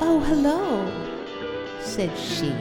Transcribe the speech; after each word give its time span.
Oh, 0.00 0.20
hello, 0.20 0.86
said 1.80 2.16
she. 2.16 2.52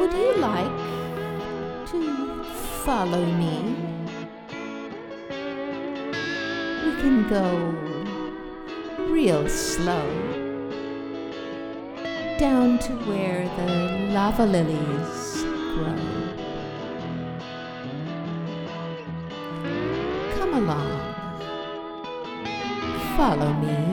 Would 0.00 0.12
you 0.14 0.36
like 0.38 0.78
to 1.90 2.44
follow 2.84 3.24
me? 3.26 3.76
We 6.84 6.90
can 7.02 7.28
go 7.28 7.82
real 9.12 9.46
slow 9.46 10.08
down 12.38 12.78
to 12.78 12.92
where 13.04 13.44
the 13.58 14.08
lava 14.14 14.46
lilies 14.46 15.42
grow. 15.74 16.00
Come 20.38 20.54
along, 20.54 21.14
follow 23.16 23.52
me. 23.52 23.91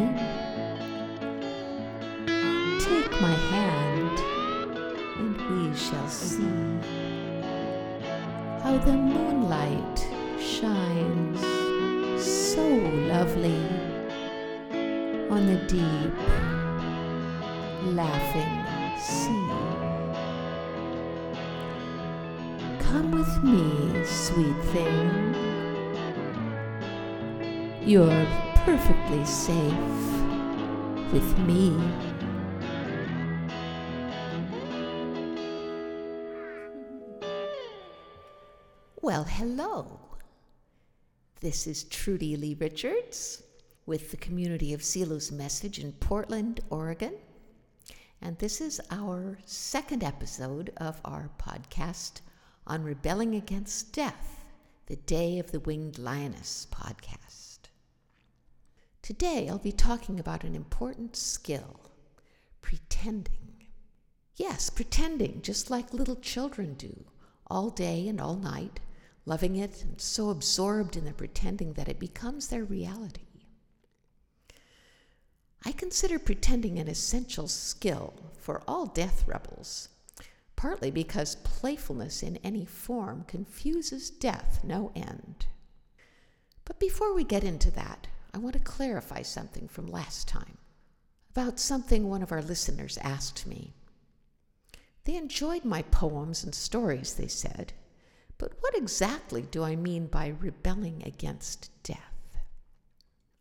Deep, 15.69 16.13
laughing 17.93 18.97
sea. 18.97 19.47
Come 22.79 23.11
with 23.11 23.43
me, 23.43 24.03
sweet 24.03 24.59
thing. 24.73 25.35
You're 27.85 28.25
perfectly 28.65 29.23
safe 29.25 29.63
with 31.13 31.37
me. 31.45 31.77
Well, 39.01 39.23
hello. 39.23 39.99
This 41.41 41.67
is 41.67 41.83
Trudy 41.83 42.35
Lee 42.37 42.57
Richards 42.59 43.43
with 43.89 44.11
the 44.11 44.17
community 44.17 44.71
of 44.71 44.83
Silo's 44.83 45.31
Message 45.31 45.79
in 45.79 45.93
Portland, 45.93 46.59
Oregon. 46.69 47.15
And 48.21 48.37
this 48.37 48.61
is 48.61 48.79
our 48.91 49.39
second 49.45 50.03
episode 50.03 50.71
of 50.77 51.01
our 51.03 51.31
podcast 51.39 52.21
on 52.67 52.83
rebelling 52.83 53.33
against 53.33 53.91
death, 53.91 54.45
the 54.85 54.95
Day 54.95 55.39
of 55.39 55.51
the 55.51 55.59
Winged 55.61 55.97
Lioness 55.97 56.67
podcast. 56.69 57.61
Today 59.01 59.49
I'll 59.49 59.57
be 59.57 59.71
talking 59.71 60.19
about 60.19 60.43
an 60.43 60.53
important 60.53 61.15
skill 61.15 61.79
pretending. 62.61 63.65
Yes, 64.35 64.69
pretending, 64.69 65.41
just 65.41 65.71
like 65.71 65.95
little 65.95 66.17
children 66.17 66.75
do, 66.75 67.05
all 67.47 67.71
day 67.71 68.07
and 68.07 68.21
all 68.21 68.35
night, 68.35 68.81
loving 69.25 69.55
it 69.55 69.81
and 69.81 69.99
so 69.99 70.29
absorbed 70.29 70.95
in 70.95 71.05
the 71.05 71.11
pretending 71.11 71.73
that 71.73 71.89
it 71.89 71.97
becomes 71.97 72.49
their 72.49 72.63
reality. 72.63 73.28
I 75.65 75.71
consider 75.71 76.19
pretending 76.19 76.79
an 76.79 76.87
essential 76.87 77.47
skill 77.47 78.13
for 78.37 78.61
all 78.67 78.85
death 78.85 79.27
rebels, 79.27 79.89
partly 80.55 80.91
because 80.91 81.35
playfulness 81.37 82.23
in 82.23 82.37
any 82.37 82.65
form 82.65 83.25
confuses 83.27 84.09
death 84.09 84.61
no 84.63 84.91
end. 84.95 85.47
But 86.65 86.79
before 86.79 87.13
we 87.13 87.23
get 87.23 87.43
into 87.43 87.71
that, 87.71 88.07
I 88.33 88.37
want 88.37 88.53
to 88.53 88.59
clarify 88.59 89.21
something 89.21 89.67
from 89.67 89.87
last 89.87 90.27
time 90.27 90.57
about 91.31 91.59
something 91.59 92.07
one 92.07 92.23
of 92.23 92.31
our 92.31 92.41
listeners 92.41 92.97
asked 93.01 93.47
me. 93.47 93.73
They 95.05 95.15
enjoyed 95.15 95.65
my 95.65 95.81
poems 95.83 96.43
and 96.43 96.53
stories, 96.53 97.13
they 97.13 97.27
said, 97.27 97.73
but 98.37 98.53
what 98.61 98.75
exactly 98.75 99.41
do 99.41 99.63
I 99.63 99.75
mean 99.75 100.07
by 100.07 100.27
rebelling 100.39 101.03
against 101.05 101.69
death? 101.83 102.37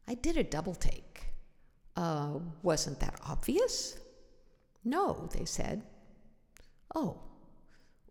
I 0.07 0.15
did 0.15 0.37
a 0.37 0.43
double 0.43 0.75
take. 0.75 1.28
Uh, 1.99 2.39
wasn't 2.63 3.01
that 3.01 3.19
obvious? 3.27 3.99
No, 4.85 5.29
they 5.33 5.45
said. 5.45 5.83
Oh, 6.95 7.19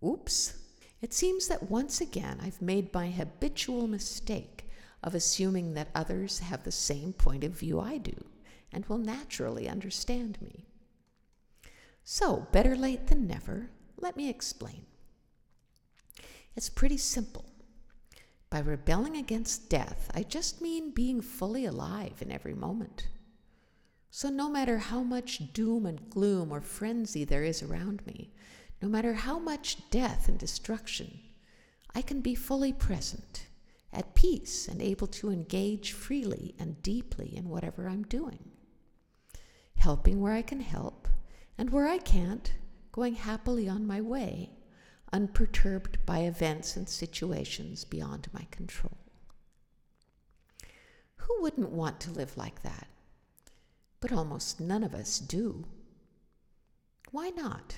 oops. 0.05 0.57
It 1.01 1.13
seems 1.13 1.47
that 1.47 1.71
once 1.71 2.01
again 2.01 2.37
I've 2.43 2.61
made 2.61 2.93
my 2.93 3.09
habitual 3.09 3.87
mistake 3.87 4.69
of 5.01 5.15
assuming 5.15 5.73
that 5.75 5.87
others 5.95 6.39
have 6.39 6.63
the 6.63 6.71
same 6.71 7.13
point 7.13 7.45
of 7.45 7.57
view 7.57 7.79
I 7.79 7.97
do 7.97 8.25
and 8.73 8.85
will 8.87 8.97
naturally 8.97 9.69
understand 9.69 10.37
me. 10.41 10.65
So, 12.03 12.45
better 12.51 12.75
late 12.75 13.07
than 13.07 13.25
never, 13.25 13.69
let 13.95 14.17
me 14.17 14.29
explain. 14.29 14.85
It's 16.57 16.69
pretty 16.69 16.97
simple. 16.97 17.45
By 18.49 18.59
rebelling 18.59 19.15
against 19.15 19.69
death, 19.69 20.11
I 20.13 20.23
just 20.23 20.61
mean 20.61 20.91
being 20.91 21.21
fully 21.21 21.63
alive 21.63 22.21
in 22.21 22.33
every 22.33 22.53
moment. 22.53 23.07
So, 24.17 24.29
no 24.29 24.49
matter 24.49 24.79
how 24.79 25.03
much 25.03 25.53
doom 25.53 25.85
and 25.85 26.09
gloom 26.09 26.51
or 26.51 26.59
frenzy 26.59 27.23
there 27.23 27.43
is 27.43 27.61
around 27.61 28.03
me, 28.07 28.33
no 28.81 28.89
matter 28.89 29.13
how 29.13 29.37
much 29.37 29.91
death 29.91 30.27
and 30.27 30.39
destruction, 30.39 31.19
I 31.93 32.01
can 32.01 32.21
be 32.21 32.33
fully 32.33 32.73
present, 32.73 33.45
at 33.93 34.15
peace, 34.15 34.67
and 34.67 34.81
able 34.81 35.05
to 35.05 35.29
engage 35.29 35.91
freely 35.91 36.55
and 36.57 36.81
deeply 36.81 37.37
in 37.37 37.47
whatever 37.47 37.87
I'm 37.87 38.01
doing. 38.05 38.39
Helping 39.75 40.19
where 40.19 40.33
I 40.33 40.41
can 40.41 40.61
help, 40.61 41.07
and 41.55 41.69
where 41.69 41.87
I 41.87 41.99
can't, 41.99 42.51
going 42.91 43.13
happily 43.13 43.69
on 43.69 43.85
my 43.85 44.01
way, 44.01 44.49
unperturbed 45.13 46.03
by 46.07 46.21
events 46.21 46.75
and 46.75 46.89
situations 46.89 47.85
beyond 47.85 48.29
my 48.33 48.47
control. 48.49 48.97
Who 51.17 51.39
wouldn't 51.43 51.69
want 51.69 51.99
to 51.99 52.11
live 52.11 52.35
like 52.35 52.63
that? 52.63 52.87
But 53.99 54.11
almost 54.11 54.59
none 54.59 54.83
of 54.83 54.93
us 54.93 55.19
do. 55.19 55.65
Why 57.11 57.29
not? 57.29 57.75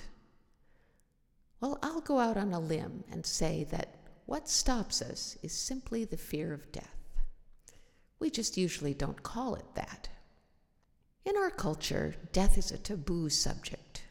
Well, 1.60 1.78
I'll 1.82 2.00
go 2.00 2.18
out 2.18 2.36
on 2.36 2.52
a 2.52 2.60
limb 2.60 3.04
and 3.10 3.24
say 3.24 3.64
that 3.70 3.96
what 4.26 4.48
stops 4.48 5.02
us 5.02 5.36
is 5.42 5.52
simply 5.52 6.04
the 6.04 6.16
fear 6.16 6.52
of 6.52 6.72
death. 6.72 6.96
We 8.18 8.30
just 8.30 8.56
usually 8.56 8.94
don't 8.94 9.22
call 9.22 9.54
it 9.54 9.74
that. 9.74 10.08
In 11.24 11.36
our 11.36 11.50
culture, 11.50 12.14
death 12.32 12.56
is 12.56 12.70
a 12.70 12.78
taboo 12.78 13.28
subject. 13.28 14.04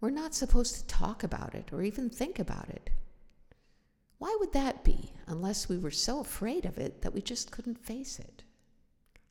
We're 0.00 0.10
not 0.10 0.34
supposed 0.34 0.74
to 0.76 0.86
talk 0.86 1.22
about 1.22 1.54
it 1.54 1.70
or 1.72 1.82
even 1.82 2.08
think 2.08 2.38
about 2.38 2.68
it. 2.70 2.90
Why 4.18 4.36
would 4.40 4.52
that 4.52 4.84
be 4.84 5.12
unless 5.26 5.68
we 5.68 5.78
were 5.78 5.90
so 5.90 6.20
afraid 6.20 6.64
of 6.64 6.78
it 6.78 7.02
that 7.02 7.12
we 7.12 7.22
just 7.22 7.50
couldn't 7.50 7.84
face 7.84 8.18
it? 8.18 8.42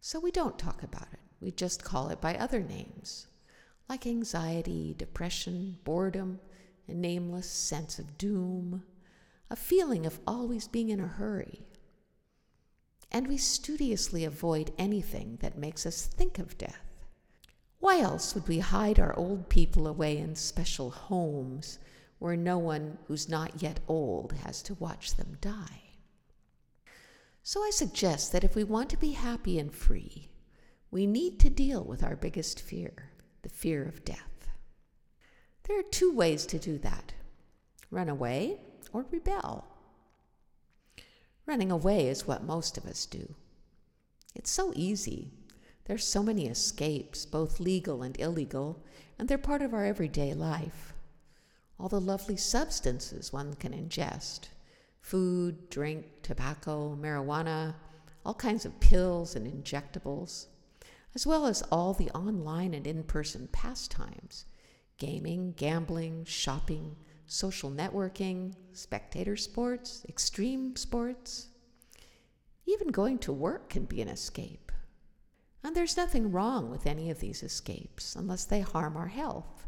So 0.02 0.20
we 0.20 0.32
don't 0.32 0.58
talk 0.58 0.84
about 0.84 1.08
it. 1.14 1.20
We 1.42 1.52
just 1.52 1.84
call 1.84 2.10
it 2.10 2.20
by 2.20 2.36
other 2.36 2.62
names, 2.62 3.28
like 3.88 4.06
anxiety, 4.06 4.94
depression, 4.98 5.78
boredom, 5.84 6.40
a 6.88 6.94
nameless 6.94 7.50
sense 7.50 8.00
of 8.00 8.18
doom, 8.18 8.84
a 9.50 9.56
feeling 9.56 10.06
of 10.06 10.20
always 10.28 10.68
being 10.68 10.90
in 10.90 11.00
a 11.00 11.08
hurry. 11.08 11.66
And 13.12 13.28
we 13.28 13.38
studiously 13.38 14.26
avoid 14.26 14.74
anything 14.78 15.38
that 15.42 15.58
makes 15.58 15.86
us 15.86 16.06
think 16.06 16.38
of 16.38 16.58
death. 16.58 16.90
Why 17.80 18.02
else 18.02 18.36
would 18.36 18.48
we 18.48 18.60
hide 18.60 19.00
our 19.00 19.18
old 19.18 19.50
people 19.50 19.88
away 19.88 20.18
in 20.18 20.36
special 20.36 20.92
homes 20.92 21.80
where 22.20 22.36
no 22.36 22.58
one 22.58 22.98
who's 23.08 23.30
not 23.30 23.64
yet 23.64 23.80
old 23.88 24.34
has 24.44 24.62
to 24.64 24.76
watch 24.76 25.16
them 25.16 25.38
die? 25.40 25.84
So 27.42 27.62
I 27.64 27.72
suggest 27.72 28.32
that 28.34 28.44
if 28.44 28.56
we 28.56 28.64
want 28.64 28.90
to 28.90 28.98
be 28.98 29.12
happy 29.12 29.58
and 29.58 29.74
free, 29.74 30.29
we 30.92 31.06
need 31.06 31.40
to 31.40 31.50
deal 31.50 31.84
with 31.84 32.04
our 32.04 32.16
biggest 32.16 32.62
fear, 32.62 33.12
the 33.42 33.50
fear 33.50 33.84
of 33.84 34.04
death. 34.04 34.50
There 35.64 35.80
are 35.80 35.84
two 35.84 36.12
ways 36.12 36.46
to 36.48 36.60
do 36.60 36.78
that 36.80 37.14
run 37.92 38.10
away 38.10 38.58
or 38.94 39.06
rebel. 39.12 39.66
Running 41.46 41.72
away 41.72 42.08
is 42.08 42.28
what 42.28 42.44
most 42.44 42.78
of 42.78 42.86
us 42.86 43.06
do. 43.08 43.34
It's 44.36 44.52
so 44.52 44.72
easy. 44.76 45.32
There's 45.86 46.06
so 46.06 46.22
many 46.22 46.48
escapes, 46.48 47.26
both 47.26 47.60
legal 47.60 48.04
and 48.04 48.20
illegal, 48.20 48.84
and 49.18 49.28
they're 49.28 49.40
part 49.40 49.64
of 49.64 49.74
our 49.74 49.84
everyday 49.84 50.36
life. 50.36 50.94
All 51.80 51.90
the 51.90 52.00
lovely 52.00 52.38
substances 52.38 53.34
one 53.34 53.56
can 53.56 53.74
ingest 53.74 54.50
food, 55.02 55.70
drink, 55.70 56.06
tobacco, 56.22 56.96
marijuana, 57.00 57.74
all 58.26 58.36
kinds 58.36 58.66
of 58.66 58.80
pills 58.80 59.36
and 59.36 59.48
injectables 59.48 60.48
as 61.16 61.26
well 61.26 61.46
as 61.46 61.62
all 61.72 61.94
the 61.94 62.10
online 62.12 62.74
and 62.74 62.86
in 62.86 63.04
person 63.04 63.48
pastimes 63.52 64.46
gaming, 64.98 65.54
gambling, 65.56 66.26
shopping, 66.26 66.96
social 67.26 67.72
networking, 67.72 68.54
spectator 68.74 69.38
sports, 69.38 70.06
extreme 70.10 70.76
sports. 70.76 71.48
Even 72.66 72.90
going 72.90 73.18
to 73.18 73.32
work 73.32 73.70
can 73.70 73.86
be 73.86 74.02
an 74.02 74.10
escape. 74.10 74.72
And 75.64 75.76
there's 75.76 75.96
nothing 75.98 76.32
wrong 76.32 76.70
with 76.70 76.86
any 76.86 77.10
of 77.10 77.20
these 77.20 77.44
escapes 77.44 78.16
unless 78.16 78.46
they 78.46 78.62
harm 78.62 78.98
our 78.98 79.08
health, 79.08 79.68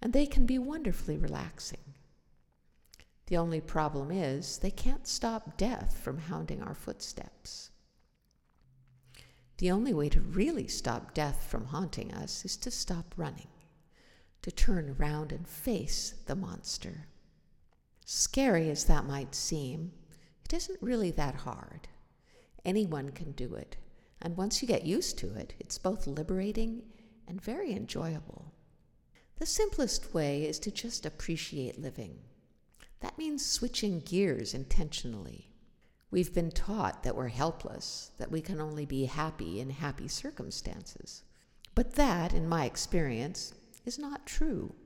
and 0.00 0.12
they 0.12 0.26
can 0.26 0.46
be 0.46 0.58
wonderfully 0.58 1.16
relaxing. 1.16 1.94
The 3.26 3.36
only 3.36 3.60
problem 3.60 4.10
is 4.10 4.58
they 4.58 4.70
can't 4.70 5.06
stop 5.06 5.56
death 5.56 5.98
from 5.98 6.18
hounding 6.18 6.62
our 6.62 6.74
footsteps. 6.74 7.70
The 9.58 9.70
only 9.70 9.94
way 9.94 10.08
to 10.08 10.20
really 10.20 10.66
stop 10.66 11.14
death 11.14 11.46
from 11.48 11.66
haunting 11.66 12.12
us 12.12 12.44
is 12.44 12.56
to 12.58 12.70
stop 12.70 13.14
running, 13.16 13.48
to 14.42 14.50
turn 14.50 14.96
around 14.98 15.30
and 15.30 15.46
face 15.46 16.14
the 16.26 16.34
monster. 16.34 17.06
Scary 18.04 18.68
as 18.68 18.84
that 18.84 19.06
might 19.06 19.34
seem, 19.34 19.92
it 20.44 20.52
isn't 20.52 20.82
really 20.82 21.10
that 21.12 21.36
hard. 21.36 21.88
Anyone 22.64 23.10
can 23.10 23.32
do 23.32 23.54
it, 23.54 23.76
and 24.20 24.36
once 24.36 24.60
you 24.60 24.68
get 24.68 24.84
used 24.84 25.18
to 25.18 25.32
it, 25.34 25.54
it's 25.60 25.78
both 25.78 26.06
liberating 26.06 26.82
and 27.28 27.40
very 27.40 27.72
enjoyable. 27.72 28.52
The 29.36 29.46
simplest 29.46 30.12
way 30.12 30.44
is 30.44 30.58
to 30.60 30.70
just 30.70 31.06
appreciate 31.06 31.80
living. 31.80 32.18
That 33.00 33.18
means 33.18 33.44
switching 33.44 34.00
gears 34.00 34.52
intentionally. 34.52 35.53
We've 36.14 36.32
been 36.32 36.52
taught 36.52 37.02
that 37.02 37.16
we're 37.16 37.26
helpless, 37.26 38.12
that 38.18 38.30
we 38.30 38.40
can 38.40 38.60
only 38.60 38.86
be 38.86 39.06
happy 39.06 39.58
in 39.58 39.70
happy 39.70 40.06
circumstances. 40.06 41.24
But 41.74 41.96
that, 41.96 42.32
in 42.32 42.48
my 42.48 42.66
experience, 42.66 43.52
is 43.84 43.98
not 43.98 44.24
true. 44.24 44.76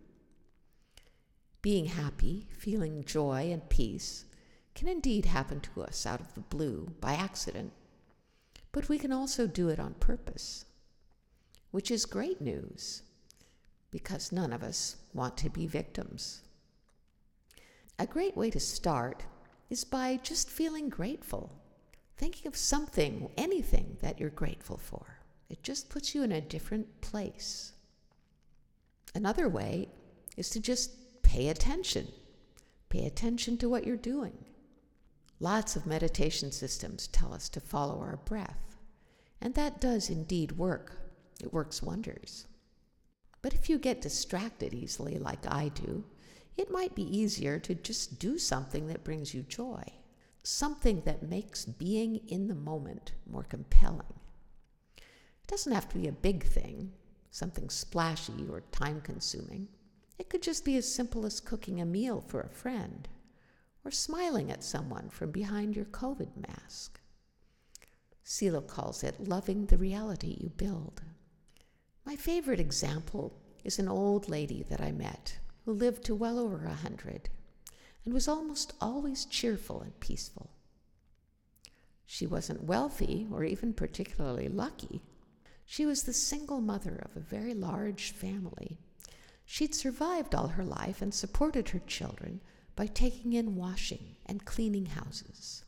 Being 1.61 1.85
happy, 1.85 2.47
feeling 2.57 3.05
joy 3.05 3.51
and 3.53 3.69
peace, 3.69 4.25
can 4.75 4.89
indeed 4.89 5.27
happen 5.27 5.61
to 5.61 5.83
us 5.83 6.07
out 6.07 6.23
of 6.23 6.33
the 6.33 6.41
blue, 6.41 6.95
by 6.99 7.13
accident, 7.13 7.75
but 8.73 8.89
we 8.89 8.97
can 8.97 9.13
also 9.13 9.47
do 9.47 9.69
it 9.69 9.79
on 9.79 10.01
purpose, 10.01 10.65
which 11.73 11.91
is 11.91 12.07
great 12.07 12.41
news, 12.41 13.03
because 13.91 14.33
none 14.33 14.55
of 14.55 14.63
us 14.63 14.97
want 15.13 15.37
to 15.37 15.51
be 15.51 15.67
victims. 15.67 16.41
A 17.99 18.07
great 18.07 18.35
way 18.35 18.49
to 18.49 18.59
start 18.59 19.27
is 19.71 19.85
by 19.85 20.19
just 20.23 20.51
feeling 20.51 20.89
grateful, 20.89 21.53
thinking 22.17 22.47
of 22.47 22.57
something, 22.57 23.31
anything 23.37 23.97
that 24.01 24.19
you're 24.19 24.31
grateful 24.31 24.79
for. 24.79 25.19
It 25.49 25.63
just 25.63 25.89
puts 25.89 26.15
you 26.15 26.23
in 26.23 26.33
a 26.33 26.41
different 26.41 27.01
place. 27.01 27.73
Another 29.15 29.49
way 29.49 29.89
is 30.37 30.51
to 30.51 30.61
just 30.61 31.23
pay 31.23 31.49
attention. 31.49 32.09
Pay 32.89 33.07
attention 33.07 33.59
to 33.59 33.69
what 33.69 33.87
you're 33.87 33.97
doing. 33.97 34.45
Lots 35.41 35.77
of 35.77 35.87
meditation 35.87 36.51
systems 36.51 37.07
tell 37.07 37.33
us 37.33 37.49
to 37.51 37.61
follow 37.61 38.01
our 38.01 38.17
breath, 38.25 38.77
and 39.41 39.55
that 39.55 39.81
does 39.81 40.11
indeed 40.11 40.53
work. 40.53 40.99
It 41.41 41.53
works 41.53 41.83
wonders. 41.83 42.47
But 43.41 43.55
if 43.55 43.71
you 43.71 43.79
get 43.79 44.01
distracted 44.01 44.75
easily, 44.75 45.19
like 45.19 45.47
I 45.47 45.69
do, 45.69 46.05
it 46.59 46.73
might 46.73 46.97
be 46.97 47.17
easier 47.17 47.61
to 47.61 47.75
just 47.77 48.19
do 48.19 48.37
something 48.37 48.89
that 48.89 49.05
brings 49.05 49.33
you 49.33 49.43
joy, 49.43 49.83
something 50.43 51.01
that 51.03 51.23
makes 51.23 51.65
being 51.65 52.17
in 52.27 52.49
the 52.49 52.55
moment 52.55 53.13
more 53.31 53.45
compelling. 53.45 54.13
It 54.97 55.47
doesn't 55.47 55.73
have 55.73 55.89
to 55.91 55.99
be 55.99 56.09
a 56.09 56.13
big 56.13 56.45
thing, 56.45 56.93
something 57.31 57.71
splashy 57.71 58.45
or 58.51 58.63
time 58.73 59.01
consuming. 59.01 59.69
It 60.19 60.29
could 60.29 60.43
just 60.43 60.65
be 60.65 60.77
as 60.77 60.93
simple 60.93 61.25
as 61.25 61.39
cooking 61.39 61.81
a 61.81 61.87
meal 61.87 62.21
for 62.27 62.41
a 62.41 62.51
friend 62.51 63.07
or 63.85 63.93
smiling 63.93 64.51
at 64.51 64.65
someone 64.65 65.11
from 65.11 65.31
behind 65.31 65.77
your 65.77 65.85
COVID 65.85 66.49
mask. 66.49 67.01
Silo 68.25 68.61
calls 68.61 69.05
it 69.05 69.29
loving 69.29 69.67
the 69.67 69.79
reality 69.79 70.37
you 70.41 70.49
build. 70.49 71.03
My 72.05 72.17
favorite 72.17 72.59
example 72.59 73.39
is 73.63 73.79
an 73.79 73.89
old 73.89 74.29
lady 74.29 74.65
that 74.69 74.81
I 74.81 74.91
met 74.91 75.39
who 75.69 75.75
lived 75.75 76.03
to 76.03 76.15
well 76.15 76.39
over 76.39 76.65
a 76.65 76.73
hundred 76.73 77.29
and 78.03 78.15
was 78.15 78.27
almost 78.27 78.73
always 78.81 79.27
cheerful 79.27 79.83
and 79.83 80.01
peaceful. 80.01 80.49
She 82.07 82.27
wasn't 82.27 82.65
wealthy 82.65 83.27
or 83.31 83.45
even 83.45 83.75
particularly 83.75 84.49
lucky. 84.49 85.03
She 85.67 85.85
was 85.85 86.05
the 86.05 86.15
single 86.15 86.63
mother 86.63 86.99
of 87.05 87.15
a 87.15 87.21
very 87.21 87.53
large 87.53 88.13
family. 88.13 88.79
She'd 89.45 89.75
survived 89.75 90.35
all 90.35 90.49
her 90.49 90.65
life 90.65 91.03
and 91.03 91.13
supported 91.13 91.69
her 91.69 91.81
children 91.81 92.41
by 92.75 92.87
taking 92.87 93.35
in 93.35 93.55
washing 93.55 94.17
and 94.25 94.47
cleaning 94.47 94.87
houses. 94.87 95.65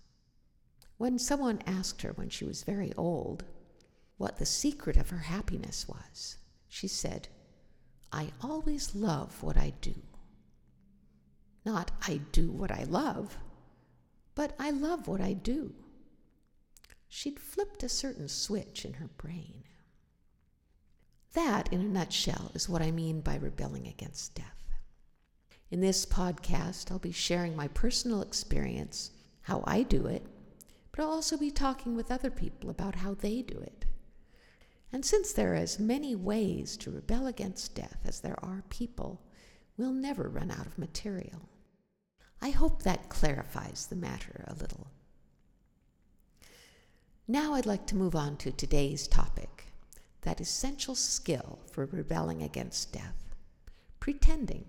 When 0.96 1.18
someone 1.18 1.60
asked 1.66 2.00
her 2.00 2.12
when 2.14 2.30
she 2.30 2.46
was 2.46 2.64
very 2.64 2.94
old 2.96 3.44
what 4.16 4.38
the 4.38 4.46
secret 4.46 4.96
of 4.96 5.10
her 5.10 5.18
happiness 5.18 5.86
was, 5.86 6.38
she 6.70 6.88
said, 6.88 7.28
I 8.12 8.32
always 8.42 8.94
love 8.94 9.42
what 9.42 9.56
I 9.56 9.72
do. 9.80 9.94
Not 11.64 11.90
I 12.06 12.20
do 12.32 12.50
what 12.50 12.70
I 12.72 12.84
love, 12.84 13.38
but 14.34 14.54
I 14.58 14.70
love 14.70 15.06
what 15.06 15.20
I 15.20 15.32
do. 15.32 15.74
She'd 17.08 17.38
flipped 17.38 17.82
a 17.82 17.88
certain 17.88 18.28
switch 18.28 18.84
in 18.84 18.94
her 18.94 19.08
brain. 19.16 19.64
That, 21.34 21.72
in 21.72 21.80
a 21.80 21.84
nutshell, 21.84 22.50
is 22.54 22.68
what 22.68 22.82
I 22.82 22.90
mean 22.90 23.20
by 23.20 23.36
rebelling 23.36 23.86
against 23.86 24.34
death. 24.34 24.46
In 25.70 25.80
this 25.80 26.04
podcast, 26.04 26.90
I'll 26.90 26.98
be 26.98 27.12
sharing 27.12 27.54
my 27.54 27.68
personal 27.68 28.22
experience, 28.22 29.12
how 29.42 29.62
I 29.66 29.82
do 29.82 30.06
it, 30.06 30.26
but 30.90 31.02
I'll 31.02 31.10
also 31.10 31.36
be 31.36 31.52
talking 31.52 31.94
with 31.94 32.10
other 32.10 32.30
people 32.30 32.70
about 32.70 32.96
how 32.96 33.14
they 33.14 33.42
do 33.42 33.58
it. 33.58 33.79
And 34.92 35.04
since 35.04 35.32
there 35.32 35.52
are 35.52 35.56
as 35.56 35.78
many 35.78 36.16
ways 36.16 36.76
to 36.78 36.90
rebel 36.90 37.26
against 37.26 37.74
death 37.74 37.98
as 38.04 38.20
there 38.20 38.38
are 38.44 38.64
people, 38.68 39.22
we'll 39.76 39.92
never 39.92 40.28
run 40.28 40.50
out 40.50 40.66
of 40.66 40.78
material. 40.78 41.48
I 42.42 42.50
hope 42.50 42.82
that 42.82 43.08
clarifies 43.08 43.86
the 43.86 43.96
matter 43.96 44.44
a 44.48 44.54
little. 44.54 44.88
Now 47.28 47.54
I'd 47.54 47.66
like 47.66 47.86
to 47.88 47.96
move 47.96 48.16
on 48.16 48.36
to 48.38 48.50
today's 48.50 49.06
topic 49.06 49.66
that 50.22 50.40
essential 50.40 50.94
skill 50.94 51.60
for 51.70 51.86
rebelling 51.86 52.42
against 52.42 52.92
death 52.92 53.20
pretending. 54.00 54.64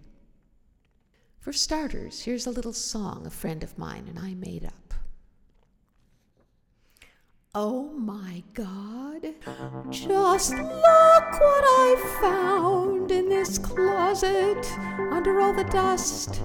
For 1.39 1.53
starters, 1.53 2.21
here's 2.21 2.45
a 2.45 2.51
little 2.51 2.73
song 2.73 3.25
a 3.25 3.31
friend 3.31 3.63
of 3.63 3.77
mine 3.77 4.05
and 4.07 4.19
I 4.19 4.35
made 4.35 4.65
up. 4.65 4.90
Oh 7.53 7.89
my 7.97 8.43
God, 8.53 9.27
just 9.89 10.53
look 10.53 10.63
what 10.63 11.65
I 11.67 12.17
found 12.21 13.11
in 13.11 13.27
this 13.27 13.57
closet 13.57 14.65
under 15.11 15.41
all 15.41 15.53
the 15.53 15.65
dust. 15.65 16.39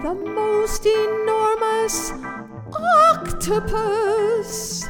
The 0.00 0.14
most 0.14 0.86
enormous 0.86 2.12
octopus. 2.72 4.86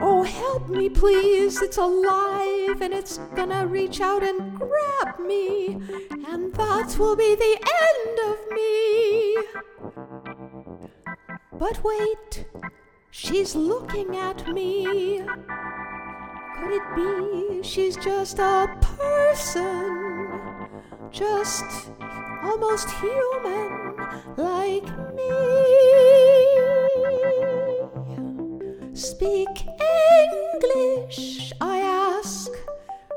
Oh, 0.00 0.22
help 0.22 0.68
me, 0.68 0.88
please. 0.88 1.60
It's 1.60 1.78
alive 1.78 2.80
and 2.80 2.94
it's 2.94 3.18
gonna 3.34 3.66
reach 3.66 4.00
out 4.00 4.22
and 4.22 4.56
grab 4.56 5.18
me. 5.18 5.80
And 6.28 6.54
that 6.54 6.96
will 6.96 7.16
be 7.16 7.34
the 7.34 7.58
end 7.90 8.20
of 8.30 8.38
me. 8.52 9.36
But 11.58 11.82
wait. 11.82 12.46
She's 13.12 13.56
looking 13.56 14.16
at 14.16 14.46
me. 14.54 15.22
Could 16.56 16.72
it 16.72 16.94
be 16.94 17.62
she's 17.62 17.96
just 17.96 18.38
a 18.38 18.68
person? 18.80 20.68
Just 21.10 21.90
almost 22.44 22.88
human 23.00 23.96
like 24.36 24.86
me. 25.16 25.30
Speak 28.94 29.48
English, 30.22 31.52
I 31.60 31.80
ask. 31.80 32.52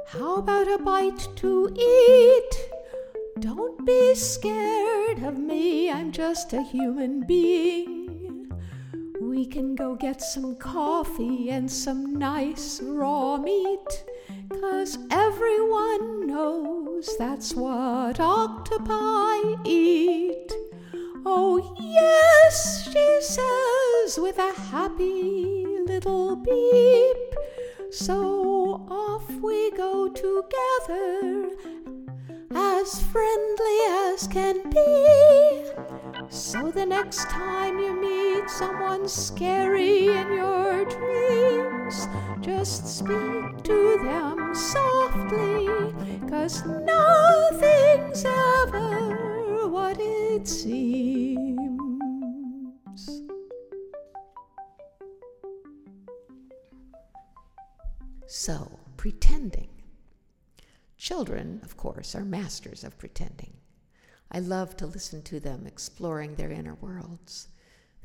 How 0.07 0.37
about 0.37 0.67
a 0.67 0.79
bite 0.79 1.27
to 1.35 1.69
eat? 1.75 2.69
Don't 3.39 3.85
be 3.85 4.15
scared 4.15 5.21
of 5.21 5.37
me, 5.37 5.91
I'm 5.91 6.11
just 6.11 6.51
a 6.53 6.63
human 6.63 7.27
being. 7.27 8.22
We 9.43 9.49
can 9.49 9.75
go 9.75 9.93
get 9.95 10.21
some 10.21 10.55
coffee 10.55 11.49
and 11.49 11.69
some 11.69 12.15
nice 12.15 12.79
raw 12.81 13.35
meat, 13.35 14.05
cause 14.49 14.97
everyone 15.11 16.27
knows 16.27 17.13
that's 17.19 17.53
what 17.53 18.21
octopi 18.21 19.55
eat. 19.65 20.49
Oh, 21.25 21.75
yes, 21.77 22.89
she 22.89 23.19
says 23.19 24.17
with 24.17 24.37
a 24.39 24.53
happy 24.71 25.65
little 25.87 26.37
beep. 26.37 27.35
So 27.91 28.87
off 28.89 29.29
we 29.29 29.71
go 29.71 30.07
together, 30.07 31.49
as 32.55 33.01
friendly 33.01 33.77
as 34.11 34.27
can 34.27 34.69
be. 34.69 35.65
So 36.29 36.71
the 36.71 36.85
next 36.85 37.29
time 37.29 37.79
you 37.79 37.99
meet 37.99 38.49
someone 38.49 39.07
scary 39.07 40.07
in 40.07 40.31
your 40.33 40.85
dreams, 40.85 42.07
just 42.41 42.87
speak 42.87 43.63
to 43.63 43.99
them 44.03 44.53
softly, 44.53 45.67
cause 46.29 46.65
nothing's 46.65 48.25
ever 48.25 49.69
what 49.69 49.97
it 49.99 50.47
seems. 50.47 51.63
So, 58.27 58.79
pretending. 58.97 59.72
Children, 61.03 61.59
of 61.63 61.75
course, 61.75 62.15
are 62.15 62.23
masters 62.23 62.85
of 62.85 62.97
pretending. 62.97 63.51
I 64.31 64.39
love 64.39 64.77
to 64.77 64.85
listen 64.87 65.21
to 65.23 65.41
them 65.41 65.67
exploring 65.67 66.35
their 66.35 66.49
inner 66.49 66.75
worlds. 66.75 67.49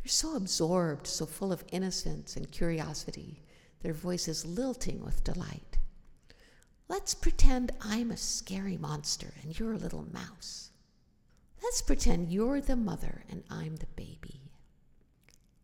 They're 0.02 0.11
so 0.11 0.35
absorbed, 0.35 1.07
so 1.07 1.25
full 1.25 1.52
of 1.52 1.62
innocence 1.71 2.35
and 2.35 2.50
curiosity, 2.50 3.45
their 3.83 3.93
voices 3.93 4.45
lilting 4.45 5.05
with 5.05 5.23
delight. 5.23 5.78
Let's 6.88 7.14
pretend 7.14 7.71
I'm 7.81 8.11
a 8.11 8.17
scary 8.17 8.76
monster 8.76 9.33
and 9.45 9.57
you're 9.57 9.75
a 9.75 9.78
little 9.78 10.12
mouse. 10.12 10.73
Let's 11.62 11.83
pretend 11.83 12.33
you're 12.33 12.61
the 12.61 12.75
mother 12.75 13.23
and 13.31 13.45
I'm 13.49 13.76
the 13.76 13.87
baby. 13.95 14.50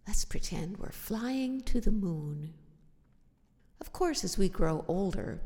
Let's 0.06 0.24
pretend 0.24 0.76
we're 0.76 0.92
flying 0.92 1.62
to 1.62 1.80
the 1.80 1.90
moon. 1.90 2.54
Of 3.80 3.92
course, 3.92 4.22
as 4.22 4.38
we 4.38 4.48
grow 4.48 4.84
older, 4.86 5.40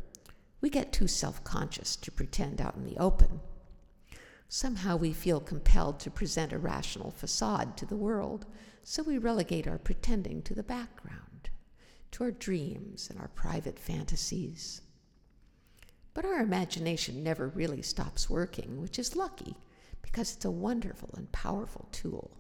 we 0.61 0.71
get 0.71 0.93
too 0.93 1.07
self 1.07 1.43
conscious 1.45 1.97
to 1.97 2.11
pretend 2.11 2.61
out 2.61 2.75
in 2.75 2.85
the 2.85 2.99
open. 2.99 3.41
Somehow 4.49 4.97
we 4.97 5.13
feel 5.13 5.41
compelled 5.41 6.01
to 6.01 6.11
present 6.11 6.53
a 6.53 6.59
rational 6.59 7.11
facade 7.11 7.77
to 7.77 7.87
the 7.87 7.97
world, 7.97 8.47
so 8.83 9.03
we 9.03 9.19
relegate 9.19 9.69
our 9.69 9.79
pretending 9.79 10.43
to 10.43 10.55
the 10.55 10.63
background, 10.63 11.51
to 12.13 12.25
our 12.25 12.31
dreams 12.31 13.11
and 13.11 13.21
our 13.21 13.29
private 13.29 13.79
fantasies. 13.79 14.81
But 16.15 16.25
our 16.25 16.41
imagination 16.41 17.23
never 17.23 17.49
really 17.49 17.83
stops 17.83 18.31
working, 18.31 18.81
which 18.81 18.99
is 18.99 19.15
lucky 19.15 19.55
because 20.03 20.35
it's 20.35 20.45
a 20.47 20.51
wonderful 20.51 21.11
and 21.17 21.31
powerful 21.31 21.89
tool. 21.93 22.31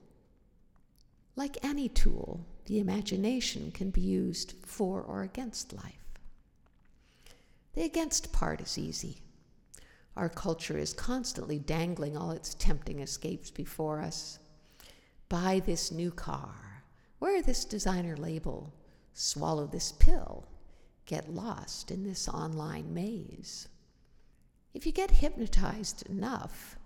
Like 1.37 1.63
any 1.63 1.89
tool, 1.89 2.47
the 2.65 2.81
imagination 2.81 3.71
can 3.71 3.91
be 3.91 4.01
used 4.01 4.55
for 4.65 5.03
or 5.03 5.23
against 5.23 5.73
life. 5.75 6.08
The 7.79 7.85
against 7.85 8.33
part 8.33 8.61
is 8.61 8.77
easy. 8.77 9.23
Our 10.17 10.29
culture 10.29 10.77
is 10.77 10.93
constantly 10.93 11.61
dangling 11.61 12.17
all 12.17 12.33
its 12.33 12.55
tempting 12.55 12.99
escapes 12.99 13.53
before 13.53 14.01
us. 14.01 14.41
Buy 15.29 15.63
this 15.65 15.93
new 15.93 16.11
car, 16.11 16.83
wear 17.21 17.41
this 17.41 17.65
designer 17.65 18.17
label, 18.17 18.75
swallow 19.13 19.69
this 19.69 19.93
pill, 19.93 20.49
get 21.07 21.33
lost 21.33 21.93
in 21.93 22.03
this 22.03 22.29
online 22.29 22.93
maze. 22.93 23.69
If 24.75 24.85
you 24.85 24.91
get 24.91 25.13
hypnotized 25.13 26.05
enough, 26.09 26.77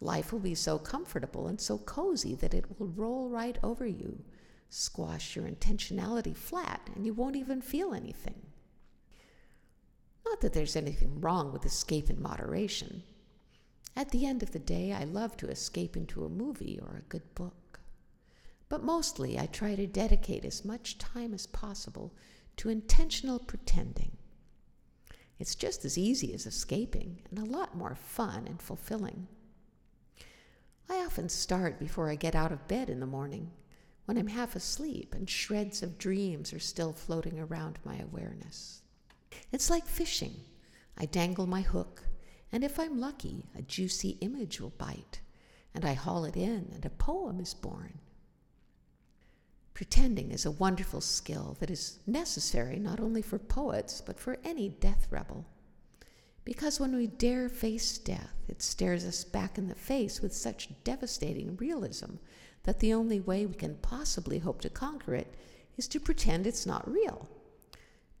life 0.00 0.32
will 0.32 0.38
be 0.38 0.54
so 0.54 0.78
comfortable 0.78 1.48
and 1.48 1.60
so 1.60 1.78
cozy 1.78 2.36
that 2.36 2.54
it 2.54 2.78
will 2.78 2.92
roll 2.94 3.28
right 3.28 3.58
over 3.64 3.88
you, 3.88 4.22
squash 4.68 5.34
your 5.34 5.48
intentionality 5.48 6.36
flat, 6.36 6.90
and 6.94 7.04
you 7.04 7.12
won't 7.12 7.34
even 7.34 7.60
feel 7.60 7.92
anything. 7.92 8.51
Not 10.32 10.40
that 10.40 10.54
there's 10.54 10.76
anything 10.76 11.20
wrong 11.20 11.52
with 11.52 11.66
escape 11.66 12.08
in 12.08 12.22
moderation. 12.22 13.02
At 13.94 14.12
the 14.12 14.24
end 14.24 14.42
of 14.42 14.52
the 14.52 14.58
day, 14.58 14.90
I 14.90 15.04
love 15.04 15.36
to 15.36 15.50
escape 15.50 15.94
into 15.94 16.24
a 16.24 16.30
movie 16.30 16.80
or 16.80 16.96
a 16.96 17.08
good 17.10 17.34
book. 17.34 17.80
But 18.70 18.82
mostly, 18.82 19.38
I 19.38 19.44
try 19.44 19.74
to 19.74 19.86
dedicate 19.86 20.46
as 20.46 20.64
much 20.64 20.96
time 20.96 21.34
as 21.34 21.46
possible 21.46 22.14
to 22.56 22.70
intentional 22.70 23.40
pretending. 23.40 24.16
It's 25.38 25.54
just 25.54 25.84
as 25.84 25.98
easy 25.98 26.32
as 26.32 26.46
escaping 26.46 27.20
and 27.28 27.38
a 27.38 27.44
lot 27.44 27.76
more 27.76 27.94
fun 27.94 28.46
and 28.46 28.62
fulfilling. 28.62 29.28
I 30.88 31.04
often 31.04 31.28
start 31.28 31.78
before 31.78 32.08
I 32.08 32.14
get 32.14 32.34
out 32.34 32.52
of 32.52 32.68
bed 32.68 32.88
in 32.88 33.00
the 33.00 33.06
morning, 33.06 33.50
when 34.06 34.16
I'm 34.16 34.28
half 34.28 34.56
asleep 34.56 35.14
and 35.14 35.28
shreds 35.28 35.82
of 35.82 35.98
dreams 35.98 36.54
are 36.54 36.58
still 36.58 36.94
floating 36.94 37.38
around 37.38 37.78
my 37.84 37.98
awareness. 37.98 38.81
It's 39.52 39.70
like 39.70 39.86
fishing. 39.86 40.34
I 40.96 41.06
dangle 41.06 41.46
my 41.46 41.62
hook, 41.62 42.02
and 42.52 42.62
if 42.62 42.78
I'm 42.78 43.00
lucky, 43.00 43.48
a 43.56 43.62
juicy 43.62 44.18
image 44.20 44.60
will 44.60 44.74
bite, 44.76 45.20
and 45.74 45.84
I 45.84 45.94
haul 45.94 46.24
it 46.24 46.36
in, 46.36 46.70
and 46.74 46.84
a 46.84 46.90
poem 46.90 47.40
is 47.40 47.54
born. 47.54 47.98
Pretending 49.74 50.30
is 50.30 50.44
a 50.44 50.50
wonderful 50.50 51.00
skill 51.00 51.56
that 51.60 51.70
is 51.70 51.98
necessary 52.06 52.78
not 52.78 53.00
only 53.00 53.22
for 53.22 53.38
poets, 53.38 54.02
but 54.04 54.20
for 54.20 54.38
any 54.44 54.68
death 54.68 55.06
rebel. 55.10 55.46
Because 56.44 56.78
when 56.78 56.94
we 56.94 57.06
dare 57.06 57.48
face 57.48 57.98
death, 57.98 58.34
it 58.48 58.62
stares 58.62 59.04
us 59.04 59.24
back 59.24 59.56
in 59.56 59.68
the 59.68 59.74
face 59.74 60.20
with 60.20 60.34
such 60.34 60.68
devastating 60.84 61.56
realism 61.56 62.16
that 62.64 62.80
the 62.80 62.92
only 62.92 63.20
way 63.20 63.46
we 63.46 63.54
can 63.54 63.76
possibly 63.76 64.38
hope 64.38 64.60
to 64.60 64.68
conquer 64.68 65.14
it 65.14 65.34
is 65.76 65.88
to 65.88 66.00
pretend 66.00 66.46
it's 66.46 66.66
not 66.66 66.90
real 66.90 67.28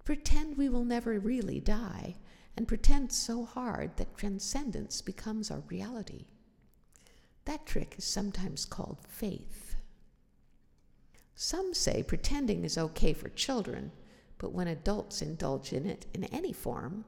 pretend 0.04 0.56
we 0.56 0.68
will 0.68 0.84
never 0.84 1.18
really 1.18 1.60
die, 1.60 2.16
and 2.56 2.68
pretend 2.68 3.12
so 3.12 3.44
hard 3.44 3.96
that 3.96 4.16
transcendence 4.16 5.00
becomes 5.00 5.50
our 5.50 5.62
reality. 5.68 6.26
That 7.44 7.66
trick 7.66 7.94
is 7.98 8.04
sometimes 8.04 8.64
called 8.64 8.98
faith. 9.08 9.76
Some 11.34 11.74
say 11.74 12.02
pretending 12.02 12.64
is 12.64 12.78
okay 12.78 13.12
for 13.12 13.28
children, 13.30 13.90
but 14.38 14.52
when 14.52 14.68
adults 14.68 15.22
indulge 15.22 15.72
in 15.72 15.86
it 15.86 16.06
in 16.14 16.24
any 16.24 16.52
form, 16.52 17.04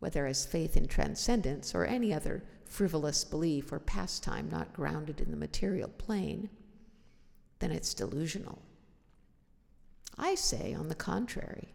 whether 0.00 0.26
as 0.26 0.44
faith 0.44 0.76
in 0.76 0.86
transcendence 0.86 1.74
or 1.74 1.84
any 1.84 2.12
other 2.12 2.44
frivolous 2.66 3.24
belief 3.24 3.72
or 3.72 3.78
pastime 3.78 4.48
not 4.50 4.72
grounded 4.72 5.20
in 5.20 5.30
the 5.30 5.36
material 5.36 5.88
plane, 5.88 6.50
then 7.60 7.70
it's 7.70 7.94
delusional. 7.94 8.60
I 10.18 10.34
say, 10.34 10.74
on 10.74 10.88
the 10.88 10.94
contrary, 10.94 11.72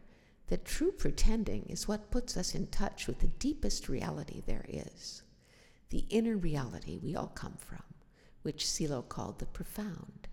that 0.50 0.66
true 0.66 0.92
pretending 0.92 1.64
is 1.68 1.88
what 1.88 2.12
puts 2.12 2.36
us 2.36 2.56
in 2.56 2.68
touch 2.68 3.06
with 3.08 3.20
the 3.20 3.28
deepest 3.28 3.88
reality 3.88 4.42
there 4.46 4.66
is, 4.68 5.22
the 5.90 6.06
inner 6.10 6.38
reality 6.38 6.98
we 6.98 7.16
all 7.16 7.28
come 7.28 7.56
from, 7.58 7.84
which 8.42 8.68
Silo 8.68 9.04
called 9.04 9.38
the 9.38 9.46
profound. 9.46 10.28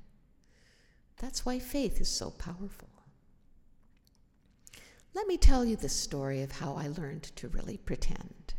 That's 1.18 1.44
why 1.44 1.58
faith 1.58 2.00
is 2.00 2.08
so 2.08 2.30
powerful. 2.30 2.88
Let 5.14 5.26
me 5.26 5.37
tell 5.37 5.64
you 5.64 5.76
the 5.76 5.88
story 5.88 6.42
of 6.42 6.52
how 6.52 6.75
I 6.75 6.88
learned 6.88 7.25
to 7.37 7.49
really 7.49 7.76
pretend. 7.76 8.54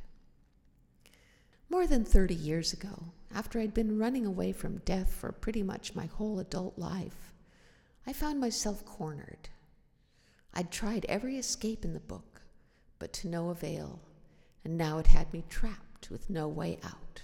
More 1.69 1.87
than 1.87 2.05
30 2.05 2.33
years 2.33 2.71
ago, 2.71 3.13
after 3.33 3.59
I'd 3.59 3.73
been 3.73 3.99
running 3.99 4.25
away 4.25 4.51
from 4.51 4.77
death 4.79 5.13
for 5.13 5.31
pretty 5.31 5.63
much 5.63 5.95
my 5.95 6.05
whole 6.05 6.39
adult 6.39 6.77
life, 6.77 7.33
I 8.05 8.13
found 8.13 8.39
myself 8.39 8.85
cornered 8.85 9.49
I'd 10.57 10.71
tried 10.71 11.05
every 11.05 11.37
escape 11.37 11.85
in 11.85 11.93
the 11.93 11.99
book, 11.99 12.41
but 12.97 13.13
to 13.13 13.27
no 13.27 13.51
avail, 13.51 13.99
and 14.65 14.75
now 14.75 14.97
it 14.97 15.05
had 15.05 15.31
me 15.31 15.43
trapped 15.47 16.09
with 16.09 16.31
no 16.31 16.47
way 16.47 16.79
out. 16.83 17.21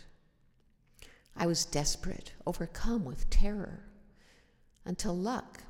I 1.35 1.47
was 1.47 1.65
desperate, 1.65 2.33
overcome 2.45 3.05
with 3.05 3.31
terror, 3.31 3.85
until 4.85 5.17
luck 5.17 5.63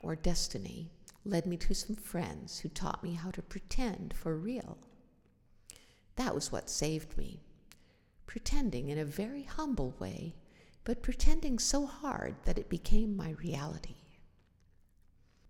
or 0.00 0.14
destiny 0.14 0.92
led 1.24 1.44
me 1.44 1.56
to 1.56 1.74
some 1.74 1.96
friends 1.96 2.60
who 2.60 2.68
taught 2.68 3.02
me 3.02 3.14
how 3.14 3.32
to 3.32 3.42
pretend 3.42 4.14
for 4.14 4.36
real. 4.36 4.78
That 6.14 6.36
was 6.36 6.52
what 6.52 6.70
saved 6.70 7.18
me. 7.18 7.42
Pretending 8.26 8.90
in 8.90 8.98
a 8.98 9.04
very 9.04 9.42
humble 9.42 9.96
way, 9.98 10.36
but 10.84 11.02
pretending 11.02 11.58
so 11.58 11.84
hard 11.84 12.36
that 12.44 12.58
it 12.58 12.68
became 12.68 13.16
my 13.16 13.30
reality. 13.30 13.97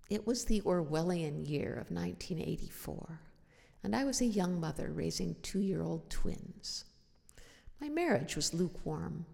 It 0.09 0.27
was 0.27 0.47
the 0.47 0.62
Orwellian 0.62 1.47
year 1.47 1.73
of 1.73 1.91
1984, 1.91 3.21
and 3.83 3.95
I 3.95 4.05
was 4.05 4.23
a 4.23 4.27
young 4.27 4.59
mother 4.59 4.91
raising 4.91 5.37
two 5.43 5.61
year 5.61 5.83
old 5.83 6.09
twins. 6.09 6.87
My 7.79 7.91
marriage 7.91 8.35
was 8.35 8.55
lukewarm, 8.55 9.27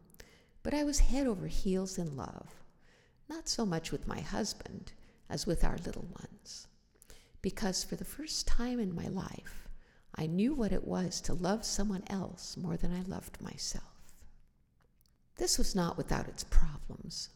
but 0.65 0.75
I 0.75 0.83
was 0.83 0.99
head 0.99 1.29
over 1.29 1.47
heels 1.47 1.97
in 1.97 2.17
love, 2.17 2.65
not 3.29 3.49
so 3.49 3.65
much 3.65 3.93
with 3.93 4.09
my 4.09 4.21
husband 4.21 4.93
as 5.31 5.47
with 5.47 5.63
our 5.63 5.77
little 5.79 6.09
ones, 6.21 6.67
because 7.41 7.85
for 7.85 7.95
the 7.95 8.05
first 8.05 8.49
time 8.49 8.81
in 8.81 8.97
my 8.97 9.07
life, 9.07 9.69
I 10.17 10.27
knew 10.27 10.55
what 10.55 10.73
it 10.73 10.85
was 10.85 11.21
to 11.23 11.35
love 11.35 11.65
someone 11.65 12.03
else 12.09 12.57
more 12.57 12.77
than 12.77 12.93
I 12.93 13.03
loved 13.03 13.41
myself. 13.41 13.85
This 15.37 15.57
was 15.57 15.77
not 15.77 15.97
without 15.97 16.29
its 16.29 16.43
problems. 16.43 17.29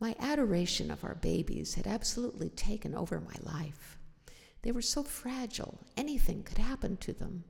My 0.00 0.14
adoration 0.20 0.90
of 0.90 1.02
our 1.02 1.16
babies 1.16 1.74
had 1.74 1.86
absolutely 1.86 2.50
taken 2.50 2.94
over 2.94 3.20
my 3.20 3.34
life. 3.42 3.98
They 4.62 4.72
were 4.72 4.82
so 4.82 5.02
fragile, 5.02 5.80
anything 5.96 6.42
could 6.42 6.58
happen 6.58 6.96
to 6.98 7.12
them. 7.12 7.44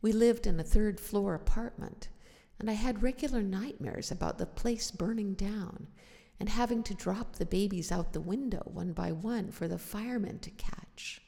We 0.00 0.12
lived 0.12 0.46
in 0.46 0.58
a 0.58 0.64
third 0.64 0.98
floor 0.98 1.34
apartment, 1.34 2.08
and 2.58 2.68
I 2.68 2.74
had 2.74 3.02
regular 3.02 3.42
nightmares 3.42 4.10
about 4.10 4.38
the 4.38 4.46
place 4.46 4.90
burning 4.90 5.34
down 5.34 5.86
and 6.40 6.48
having 6.48 6.82
to 6.82 6.94
drop 6.94 7.36
the 7.36 7.46
babies 7.46 7.92
out 7.92 8.12
the 8.12 8.20
window 8.20 8.62
one 8.64 8.92
by 8.92 9.12
one 9.12 9.52
for 9.52 9.68
the 9.68 9.78
firemen 9.78 10.40
to 10.40 10.50
catch. 10.50 11.20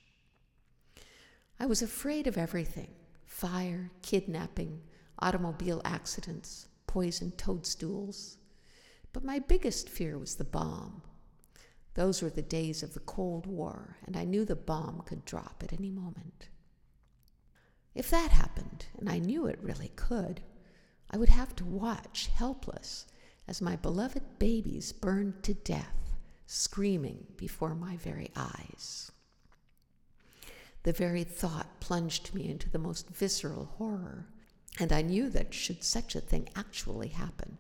I 1.61 1.67
was 1.67 1.83
afraid 1.83 2.27
of 2.27 2.37
everything 2.37 2.89
fire, 3.27 3.91
kidnapping, 4.03 4.81
automobile 5.19 5.81
accidents, 5.85 6.69
poisoned 6.87 7.39
toadstools. 7.39 8.39
But 9.15 9.25
my 9.25 9.39
biggest 9.39 9.89
fear 9.89 10.19
was 10.19 10.35
the 10.35 10.45
bomb. 10.45 11.01
Those 11.95 12.21
were 12.21 12.31
the 12.31 12.43
days 12.43 12.83
of 12.83 12.93
the 12.93 13.01
Cold 13.01 13.47
War, 13.47 13.97
and 14.05 14.17
I 14.17 14.25
knew 14.25 14.45
the 14.45 14.57
bomb 14.57 15.03
could 15.07 15.25
drop 15.25 15.63
at 15.63 15.73
any 15.73 15.91
moment. 15.91 16.49
If 17.95 18.11
that 18.11 18.33
happened, 18.33 18.87
and 18.99 19.09
I 19.09 19.21
knew 19.21 19.47
it 19.47 19.63
really 19.63 19.93
could, 19.95 20.43
I 21.11 21.17
would 21.17 21.29
have 21.29 21.55
to 21.57 21.65
watch, 21.65 22.27
helpless, 22.35 23.07
as 23.47 23.63
my 23.63 23.77
beloved 23.77 24.41
babies 24.41 24.93
burned 24.93 25.45
to 25.45 25.55
death, 25.55 26.17
screaming 26.49 27.25
before 27.37 27.77
my 27.77 27.97
very 27.97 28.33
eyes. 28.35 29.13
The 30.83 30.93
very 30.93 31.23
thought 31.23 31.79
plunged 31.79 32.35
me 32.35 32.51
into 32.51 32.69
the 32.69 32.81
most 32.81 33.11
visceral 33.11 33.67
horror, 33.67 34.27
and 34.81 34.93
I 34.93 35.03
knew 35.03 35.31
that 35.31 35.55
should 35.55 35.85
such 35.85 36.17
a 36.17 36.21
thing 36.21 36.49
actually 36.57 37.09
happen, 37.09 37.59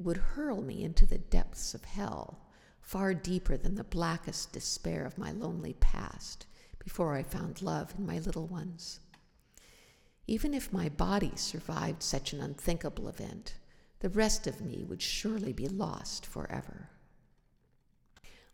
would 0.00 0.16
hurl 0.16 0.62
me 0.62 0.82
into 0.82 1.06
the 1.06 1.18
depths 1.18 1.74
of 1.74 1.84
hell, 1.84 2.40
far 2.80 3.14
deeper 3.14 3.56
than 3.56 3.74
the 3.74 3.84
blackest 3.84 4.52
despair 4.52 5.04
of 5.04 5.18
my 5.18 5.30
lonely 5.30 5.74
past, 5.74 6.46
before 6.78 7.14
I 7.14 7.22
found 7.22 7.62
love 7.62 7.94
in 7.98 8.06
my 8.06 8.18
little 8.18 8.46
ones. 8.46 9.00
Even 10.26 10.54
if 10.54 10.72
my 10.72 10.88
body 10.88 11.32
survived 11.36 12.02
such 12.02 12.32
an 12.32 12.40
unthinkable 12.40 13.08
event, 13.08 13.54
the 14.00 14.08
rest 14.08 14.46
of 14.46 14.60
me 14.60 14.82
would 14.82 15.02
surely 15.02 15.52
be 15.52 15.68
lost 15.68 16.24
forever. 16.24 16.88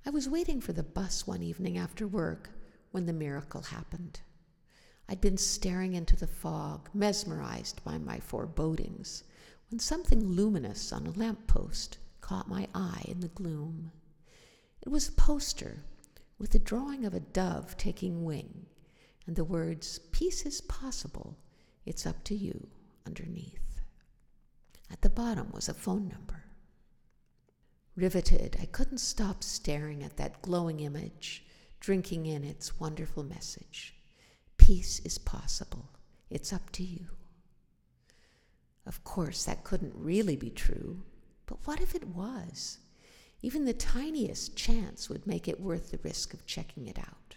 I 0.04 0.10
was 0.10 0.28
waiting 0.28 0.60
for 0.60 0.72
the 0.72 0.82
bus 0.82 1.26
one 1.26 1.42
evening 1.42 1.78
after 1.78 2.06
work 2.06 2.50
when 2.90 3.06
the 3.06 3.12
miracle 3.12 3.62
happened. 3.62 4.20
I'd 5.08 5.20
been 5.20 5.36
staring 5.36 5.94
into 5.94 6.16
the 6.16 6.26
fog, 6.26 6.88
mesmerized 6.92 7.84
by 7.84 7.98
my 7.98 8.18
forebodings, 8.18 9.22
when 9.68 9.78
something 9.78 10.24
luminous 10.24 10.92
on 10.92 11.06
a 11.06 11.10
lamp 11.10 11.46
post 11.46 11.98
caught 12.20 12.48
my 12.48 12.68
eye 12.74 13.04
in 13.06 13.20
the 13.20 13.28
gloom. 13.28 13.90
It 14.82 14.88
was 14.88 15.08
a 15.08 15.12
poster 15.12 15.84
with 16.38 16.54
a 16.54 16.58
drawing 16.58 17.04
of 17.04 17.14
a 17.14 17.20
dove 17.20 17.76
taking 17.76 18.24
wing 18.24 18.66
and 19.26 19.34
the 19.34 19.44
words, 19.44 19.98
Peace 20.12 20.46
is 20.46 20.60
possible, 20.60 21.36
it's 21.84 22.06
up 22.06 22.22
to 22.24 22.34
you, 22.34 22.68
underneath. 23.04 23.80
At 24.90 25.02
the 25.02 25.10
bottom 25.10 25.50
was 25.52 25.68
a 25.68 25.74
phone 25.74 26.08
number. 26.08 26.44
Riveted, 27.96 28.56
I 28.60 28.66
couldn't 28.66 28.98
stop 28.98 29.42
staring 29.42 30.04
at 30.04 30.16
that 30.16 30.42
glowing 30.42 30.80
image 30.80 31.44
drinking 31.80 32.26
in 32.26 32.44
its 32.44 32.78
wonderful 32.78 33.22
message. 33.24 33.94
Peace 34.56 35.00
is 35.00 35.18
possible. 35.18 35.90
It's 36.30 36.52
up 36.52 36.70
to 36.72 36.84
you. 36.84 37.06
Of 38.86 39.02
course, 39.02 39.44
that 39.44 39.64
couldn't 39.64 39.94
really 39.96 40.36
be 40.36 40.50
true, 40.50 41.02
but 41.46 41.66
what 41.66 41.80
if 41.80 41.94
it 41.94 42.06
was? 42.06 42.78
Even 43.42 43.64
the 43.64 43.74
tiniest 43.74 44.56
chance 44.56 45.08
would 45.08 45.26
make 45.26 45.48
it 45.48 45.60
worth 45.60 45.90
the 45.90 45.98
risk 46.02 46.32
of 46.32 46.46
checking 46.46 46.86
it 46.86 46.98
out. 46.98 47.36